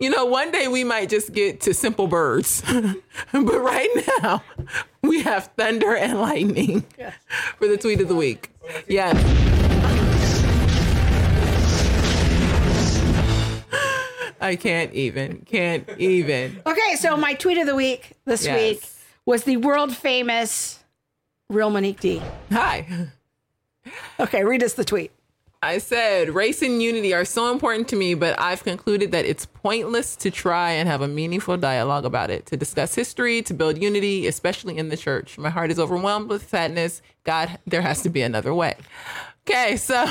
[0.00, 2.62] You know, one day we might just get to simple birds,
[3.32, 3.90] but right
[4.22, 4.42] now
[5.02, 7.14] we have thunder and lightning yes.
[7.58, 8.50] for the tweet of the week.
[8.88, 9.14] Yes.
[14.40, 15.42] I can't even.
[15.46, 16.60] Can't even.
[16.66, 18.58] Okay, so my tweet of the week this yes.
[18.58, 18.84] week
[19.24, 20.84] was the world famous
[21.48, 22.20] Real Monique D.
[22.50, 23.08] Hi.
[24.18, 25.12] Okay, read us the tweet.
[25.64, 29.46] I said, race and unity are so important to me, but I've concluded that it's
[29.46, 33.80] pointless to try and have a meaningful dialogue about it, to discuss history, to build
[33.80, 35.38] unity, especially in the church.
[35.38, 37.00] My heart is overwhelmed with sadness.
[37.24, 38.76] God, there has to be another way.
[39.48, 40.06] Okay, so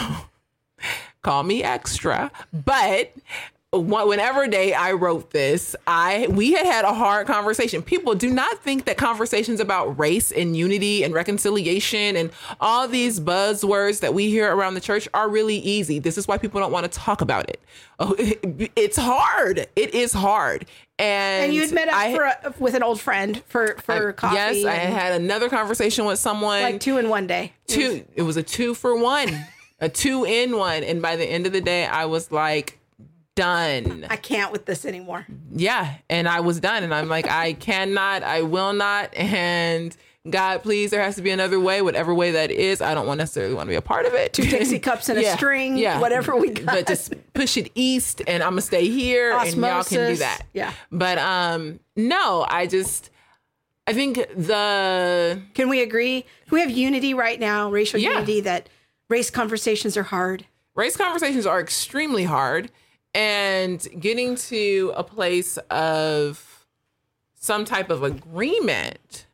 [1.22, 3.14] call me extra, but
[3.82, 7.82] whenever day I wrote this, I we had had a hard conversation.
[7.82, 13.20] People do not think that conversations about race and unity and reconciliation and all these
[13.20, 16.00] buzzwords that we hear around the church are really easy.
[16.00, 17.62] This is why people don't want to talk about it.
[18.00, 19.68] Oh, it's hard.
[19.76, 20.66] It is hard.
[21.00, 24.10] And, and you had met up I, for a, with an old friend for for
[24.10, 24.36] I, coffee.
[24.36, 27.54] Yes, I had another conversation with someone like two in one day.
[27.68, 28.06] Two.
[28.14, 29.48] It was a two for one,
[29.80, 30.84] a two in one.
[30.84, 32.80] And by the end of the day, I was like
[33.36, 34.06] done.
[34.10, 35.26] I can't with this anymore.
[35.52, 35.96] Yeah.
[36.10, 36.84] And I was done.
[36.84, 39.14] And I'm like, I cannot, I will not.
[39.16, 39.96] And
[40.30, 42.82] God, please, there has to be another way, whatever way that is.
[42.82, 44.34] I don't want necessarily want to be a part of it.
[44.34, 46.00] Two Dixie cups and yeah, a string, yeah.
[46.00, 46.66] whatever we got.
[46.66, 49.54] But just push it east and I'm gonna stay here Osmosis.
[49.54, 50.42] and y'all can do that.
[50.54, 50.74] Yeah.
[50.92, 53.10] But um no, I just
[53.86, 56.22] I think the Can we agree?
[56.48, 58.14] Can we have unity right now, racial yeah.
[58.14, 58.70] unity that
[59.10, 60.46] race conversations are hard?
[60.74, 62.72] Race conversations are extremely hard
[63.14, 66.66] and getting to a place of
[67.36, 69.26] some type of agreement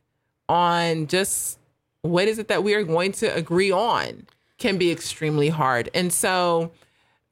[0.48, 1.60] on just
[2.02, 4.26] what is it that we are going to agree on
[4.58, 5.90] can be extremely hard.
[5.94, 6.72] And so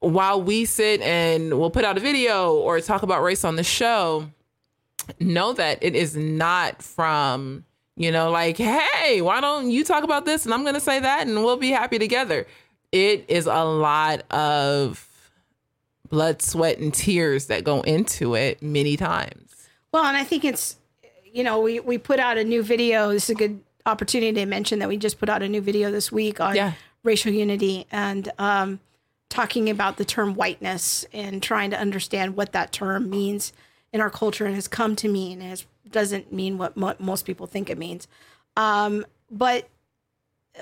[0.00, 3.64] while we sit and we'll put out a video or talk about race on the
[3.64, 4.30] show,
[5.18, 7.64] know that it is not from,
[7.96, 11.00] you know, like, hey, why don't you talk about this and I'm going to say
[11.00, 12.46] that and we'll be happy together.
[12.92, 15.07] It is a lot of
[16.08, 19.68] blood, sweat, and tears that go into it many times.
[19.92, 20.76] Well, and I think it's,
[21.24, 23.12] you know, we, we put out a new video.
[23.12, 25.90] This is a good opportunity to mention that we just put out a new video
[25.90, 26.72] this week on yeah.
[27.02, 28.80] racial unity and um,
[29.28, 33.52] talking about the term whiteness and trying to understand what that term means
[33.92, 37.46] in our culture and has come to mean and doesn't mean what mo- most people
[37.46, 38.06] think it means.
[38.56, 39.68] Um, but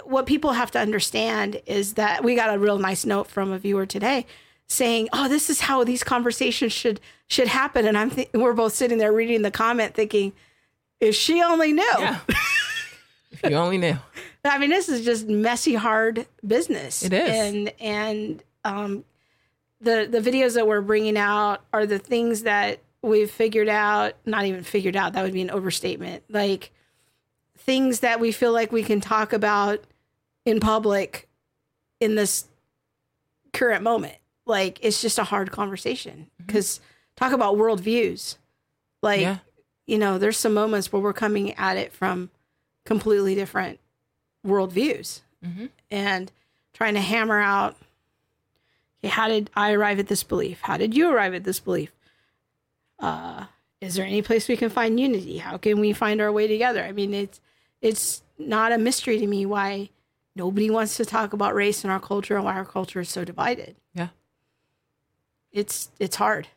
[0.04, 3.58] what people have to understand is that we got a real nice note from a
[3.58, 4.26] viewer today
[4.68, 8.74] saying, "Oh, this is how these conversations should should happen." And I'm th- we're both
[8.74, 10.32] sitting there reading the comment, thinking,
[11.00, 12.20] "If she only knew." Yeah.
[13.30, 13.96] if you only knew.
[14.44, 17.02] I mean, this is just messy, hard business.
[17.02, 17.30] It is.
[17.30, 19.04] and and um,
[19.80, 24.14] the the videos that we're bringing out are the things that we've figured out.
[24.24, 25.14] Not even figured out.
[25.14, 26.24] That would be an overstatement.
[26.28, 26.72] Like
[27.58, 29.82] things that we feel like we can talk about
[30.44, 31.28] in public
[32.00, 32.46] in this
[33.52, 34.16] current moment.
[34.46, 36.80] Like it's just a hard conversation because
[37.16, 38.36] talk about worldviews.
[39.02, 39.38] Like Yeah.
[39.86, 42.30] you know, there's some moments where we're coming at it from
[42.84, 43.78] completely different
[44.46, 45.70] worldviews Mhm.
[45.90, 46.30] and
[46.72, 47.76] trying to hammer out
[49.00, 50.60] okay, how did I arrive at this belief?
[50.62, 51.92] How did you arrive at this belief?
[52.98, 53.46] Uh,
[53.80, 55.38] is there any place we can find unity?
[55.38, 56.82] How can we find our way together?
[56.84, 57.40] I mean, it's
[57.82, 59.90] it's not a mystery to me why
[60.34, 63.24] nobody wants to talk about race in our culture and why our culture is so
[63.24, 63.76] divided.
[65.56, 66.48] It's it's hard.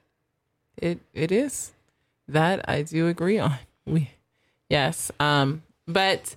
[0.78, 1.72] It it is.
[2.28, 3.56] That I do agree on.
[3.86, 4.12] We
[4.70, 5.10] yes.
[5.20, 6.36] Um but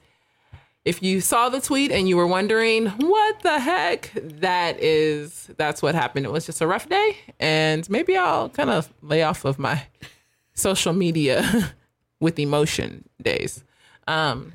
[0.84, 5.82] if you saw the tweet and you were wondering what the heck that is that's
[5.82, 6.24] what happened.
[6.24, 9.82] It was just a rough day and maybe I'll kind of lay off of my
[10.54, 11.72] social media
[12.20, 13.64] with emotion days.
[14.06, 14.52] Um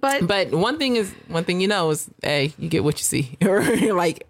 [0.00, 3.04] But but one thing is one thing you know is hey, you get what you
[3.04, 3.38] see.
[3.46, 3.62] or
[3.94, 4.26] like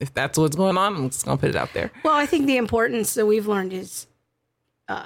[0.00, 1.90] if that's what's going on, I'm just to put it out there.
[2.02, 4.06] Well, I think the importance that we've learned is
[4.88, 5.04] uh,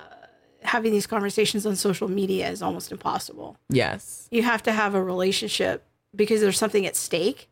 [0.62, 3.56] having these conversations on social media is almost impossible.
[3.68, 4.28] Yes.
[4.30, 5.84] You have to have a relationship
[6.14, 7.48] because there's something at stake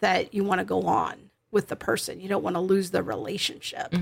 [0.00, 2.20] that you want to go on with the person.
[2.20, 3.94] You don't want to lose the relationship,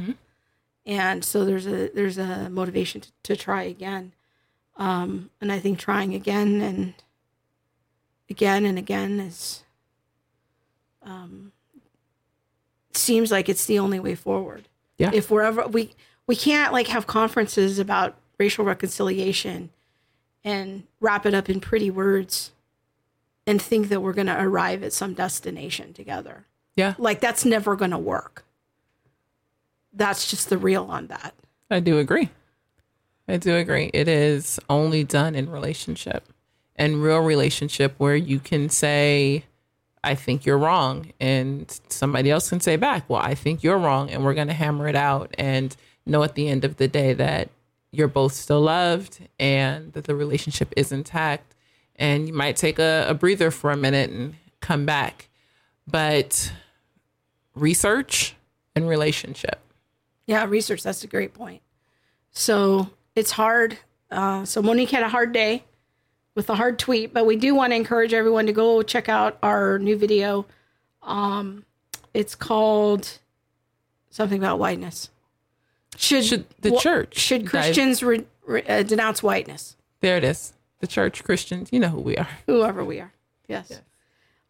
[0.84, 4.12] and so there's a there's a motivation to, to try again.
[4.76, 6.94] Um, and I think trying again and
[8.28, 9.62] again and again is
[11.04, 11.52] um,
[12.96, 14.68] seems like it's the only way forward
[14.98, 15.10] Yeah.
[15.12, 15.94] if we're ever we
[16.26, 19.70] we can't like have conferences about racial reconciliation
[20.42, 22.52] and wrap it up in pretty words
[23.46, 26.94] and think that we're going to arrive at some destination together yeah.
[26.98, 28.44] like that's never going to work
[29.92, 31.34] that's just the real on that
[31.70, 32.28] I do agree.
[33.26, 33.90] I do agree.
[33.94, 36.24] It is only done in relationship
[36.76, 39.44] and real relationship where you can say,
[40.04, 41.12] I think you're wrong.
[41.20, 44.10] And somebody else can say back, Well, I think you're wrong.
[44.10, 45.74] And we're going to hammer it out and
[46.06, 47.50] know at the end of the day that
[47.90, 51.54] you're both still loved and that the relationship is intact.
[51.96, 55.28] And you might take a, a breather for a minute and come back.
[55.86, 56.52] But
[57.54, 58.34] research
[58.74, 59.60] and relationship.
[60.26, 61.62] yeah research that's a great point
[62.32, 63.78] so it's hard
[64.10, 65.62] uh, so monique had a hard day
[66.34, 69.38] with a hard tweet but we do want to encourage everyone to go check out
[69.42, 70.46] our new video.
[71.02, 71.64] Um,
[72.12, 73.18] it's called
[74.10, 75.10] something about whiteness.
[75.96, 79.76] Should, Should the wha- church should christians re, re, uh, denounce whiteness?
[80.00, 80.52] There it is.
[80.80, 82.28] The church Christians, you know who we are.
[82.46, 83.12] whoever we are.
[83.48, 83.80] Yes,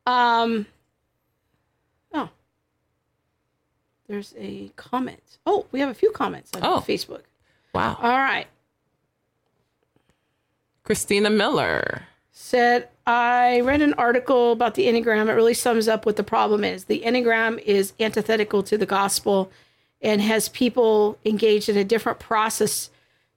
[0.07, 0.67] um
[2.13, 2.29] oh.
[4.09, 5.39] There's a comment.
[5.47, 6.81] Oh we have a few comments on Oh.
[6.87, 7.23] facebook.
[7.75, 7.97] Wow.
[8.01, 8.47] all right
[10.85, 12.03] Christina Miller.
[12.31, 15.29] said I read an article about the Enneagram.
[15.29, 16.85] It really sums up what the problem is.
[16.85, 19.51] The Enneagram is antithetical to the gospel
[20.03, 22.91] and has people engaged in a different process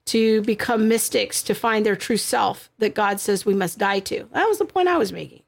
[0.06, 4.28] to become mystics to find their true self that God says we must die to.
[4.34, 5.44] That was the point I was making.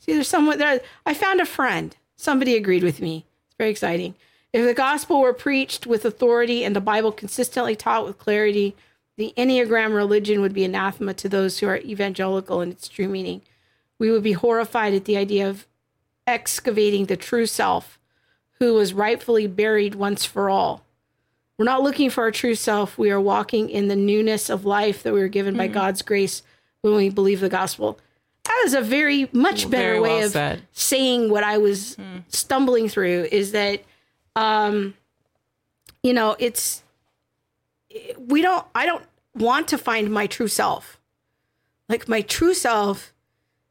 [0.00, 0.80] See, there's someone there.
[1.06, 1.96] I found a friend.
[2.16, 3.26] Somebody agreed with me.
[3.46, 4.14] It's very exciting.
[4.52, 8.76] If the gospel were preached with authority and the Bible consistently taught with clarity,
[9.16, 13.42] the Enneagram religion would be anathema to those who are evangelical in its true meaning.
[13.98, 15.66] We would be horrified at the idea of
[16.26, 17.98] excavating the true self
[18.58, 20.84] who was rightfully buried once for all.
[21.58, 22.98] We're not looking for our true self.
[22.98, 26.42] We are walking in the newness of life that we were given by God's grace
[26.82, 27.98] when we believe the gospel.
[28.44, 30.62] That is a very much better Very way well of said.
[30.72, 31.96] saying what I was
[32.28, 33.82] stumbling through is that
[34.36, 34.94] um
[36.02, 36.82] you know, it's
[38.18, 41.00] we don't I don't want to find my true self.
[41.88, 43.12] Like my true self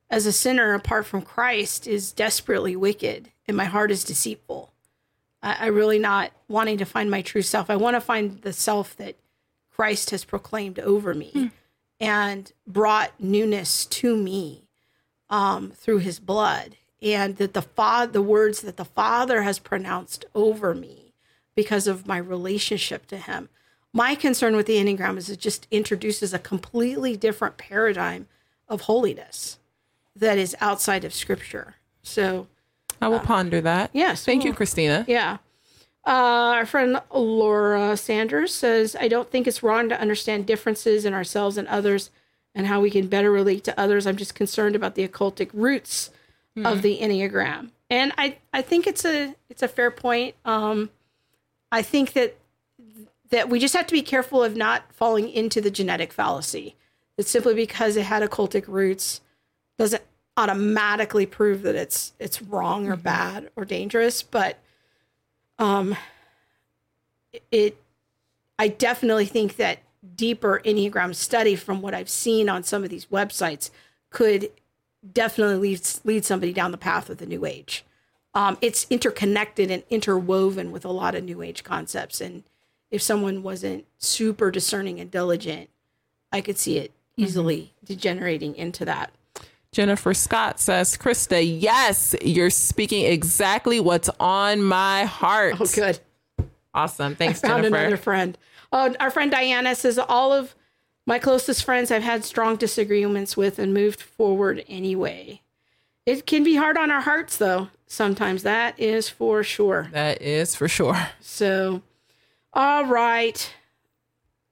[0.10, 4.74] as a sinner apart from Christ is desperately wicked and my heart is deceitful.
[5.42, 7.70] I, I really not wanting to find my true self.
[7.70, 9.16] I want to find the self that
[9.72, 11.52] Christ has proclaimed over me
[12.00, 14.68] and brought newness to me
[15.30, 16.78] um, through his blood.
[17.02, 21.14] And that the fa- the words that the Father has pronounced over me
[21.54, 23.50] because of my relationship to him.
[23.94, 28.28] My concern with the Enneagram is it just introduces a completely different paradigm
[28.68, 29.60] of holiness
[30.16, 31.76] that is outside of scripture.
[32.02, 32.48] So
[33.00, 33.92] I will ponder that.
[33.94, 35.06] yes, Thank you, Christina.
[35.08, 35.38] Yeah.
[36.06, 41.14] Uh, our friend Laura Sanders says, I don't think it's wrong to understand differences in
[41.14, 42.10] ourselves and others
[42.54, 44.06] and how we can better relate to others.
[44.06, 46.10] I'm just concerned about the occultic roots
[46.58, 47.70] of the Enneagram.
[47.90, 50.36] And I, I think it's a it's a fair point.
[50.46, 50.90] Um,
[51.72, 52.38] I think that
[53.34, 56.76] that we just have to be careful of not falling into the genetic fallacy.
[57.18, 59.22] That simply because it had occultic roots
[59.80, 60.04] doesn't
[60.38, 64.22] automatically prove that it's it's wrong or bad or dangerous.
[64.22, 64.60] But
[65.58, 65.96] um,
[67.52, 67.76] it
[68.60, 69.80] I definitely think that
[70.16, 73.72] deeper Enneagram study from what I've seen on some of these websites
[74.12, 74.52] could
[75.12, 77.84] definitely lead, lead somebody down the path of the new age.
[78.36, 82.22] Um, it's interconnected and interwoven with a lot of new age concepts.
[82.22, 82.44] And
[82.94, 85.68] if someone wasn't super discerning and diligent,
[86.32, 87.24] I could see it mm-hmm.
[87.24, 89.12] easily degenerating into that.
[89.72, 95.56] Jennifer Scott says, Krista, yes, you're speaking exactly what's on my heart.
[95.60, 96.00] Oh, good.
[96.76, 97.16] Awesome.
[97.16, 97.82] Thanks, Found Jennifer.
[97.82, 98.38] another friend.
[98.72, 100.54] Oh, our friend Diana says all of
[101.08, 105.42] my closest friends I've had strong disagreements with and moved forward anyway.
[106.06, 107.70] It can be hard on our hearts, though.
[107.88, 109.90] Sometimes that is for sure.
[109.92, 111.10] That is for sure.
[111.20, 111.82] So,
[112.54, 113.54] all right.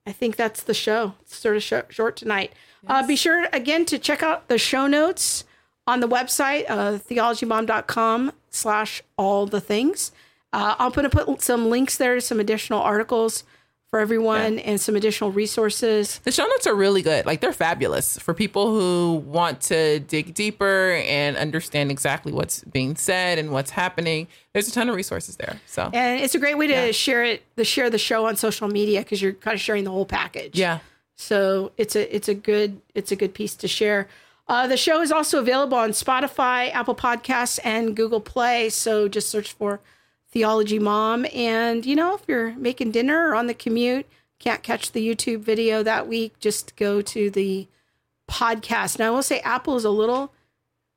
[0.06, 1.14] I think that's the show.
[1.22, 2.54] It's sort of sh- short tonight.
[2.88, 5.43] Uh, be sure again to check out the show notes
[5.86, 10.12] on the website, uh, theologymom.com slash all the things.
[10.54, 13.43] Uh, I'm going to put some links there to some additional articles
[13.92, 16.20] for everyone and some additional resources.
[16.20, 17.26] The show notes are really good.
[17.26, 22.96] Like they're fabulous for people who want to dig deeper and understand exactly what's being
[22.96, 24.30] said and what's happening.
[24.54, 25.60] There's a ton of resources there.
[25.66, 28.70] So And it's a great way to share it, to share the show on social
[28.70, 30.58] media because you're kind of sharing the whole package.
[30.58, 30.80] yeah.
[31.18, 34.08] So it's a it's a good it's a good piece to share.
[34.48, 38.70] Uh, the show is also available on Spotify, Apple Podcasts, and Google Play.
[38.70, 39.82] So just search for
[40.32, 41.25] Theology Mom.
[41.34, 44.07] And you know, if you're making dinner or on the commute,
[44.39, 47.67] can't catch the YouTube video that week, just go to the
[48.29, 48.97] podcast.
[48.97, 50.34] Now I will say Apple is a little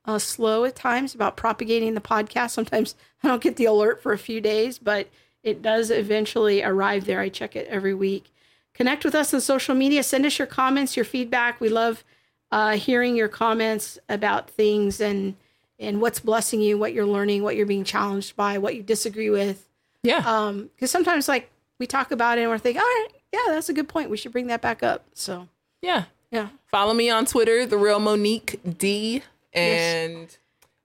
[0.04, 2.50] uh, slow at times about propagating the podcast.
[2.50, 5.08] Sometimes I don't get the alert for a few days, but
[5.42, 7.20] it does eventually arrive there.
[7.20, 8.32] I check it every week.
[8.72, 10.02] Connect with us on social media.
[10.02, 11.60] Send us your comments, your feedback.
[11.60, 12.02] We love
[12.50, 15.36] uh, hearing your comments about things and
[15.78, 19.30] and what's blessing you, what you're learning, what you're being challenged by, what you disagree
[19.30, 19.68] with.
[20.02, 20.18] Yeah.
[20.18, 23.68] Um, because sometimes like we talk about it and we're thinking, all right, yeah, that's
[23.68, 24.10] a good point.
[24.10, 25.04] We should bring that back up.
[25.14, 25.48] So
[25.82, 26.04] yeah.
[26.30, 26.48] yeah.
[26.70, 29.22] Follow me on Twitter, the real Monique D.
[29.52, 30.36] And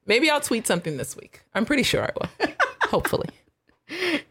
[0.06, 1.42] maybe I'll tweet something this week.
[1.54, 2.54] I'm pretty sure I will.
[2.90, 3.30] Hopefully.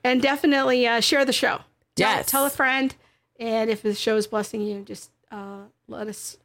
[0.04, 1.61] and definitely uh, share the show.
[1.96, 2.26] Tell, Yes.
[2.30, 2.94] tell a friend,
[3.40, 6.36] and if the show is blessing you, just uh, let us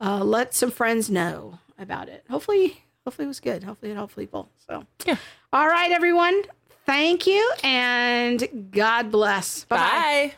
[0.00, 2.24] uh, let some friends know about it.
[2.28, 3.64] Hopefully, hopefully it was good.
[3.64, 4.50] Hopefully it helped people.
[4.68, 5.16] So, Yeah.
[5.50, 6.42] all right, everyone.
[6.84, 9.64] Thank you, and God bless.
[9.64, 9.82] Bye-bye.
[10.30, 10.34] Bye.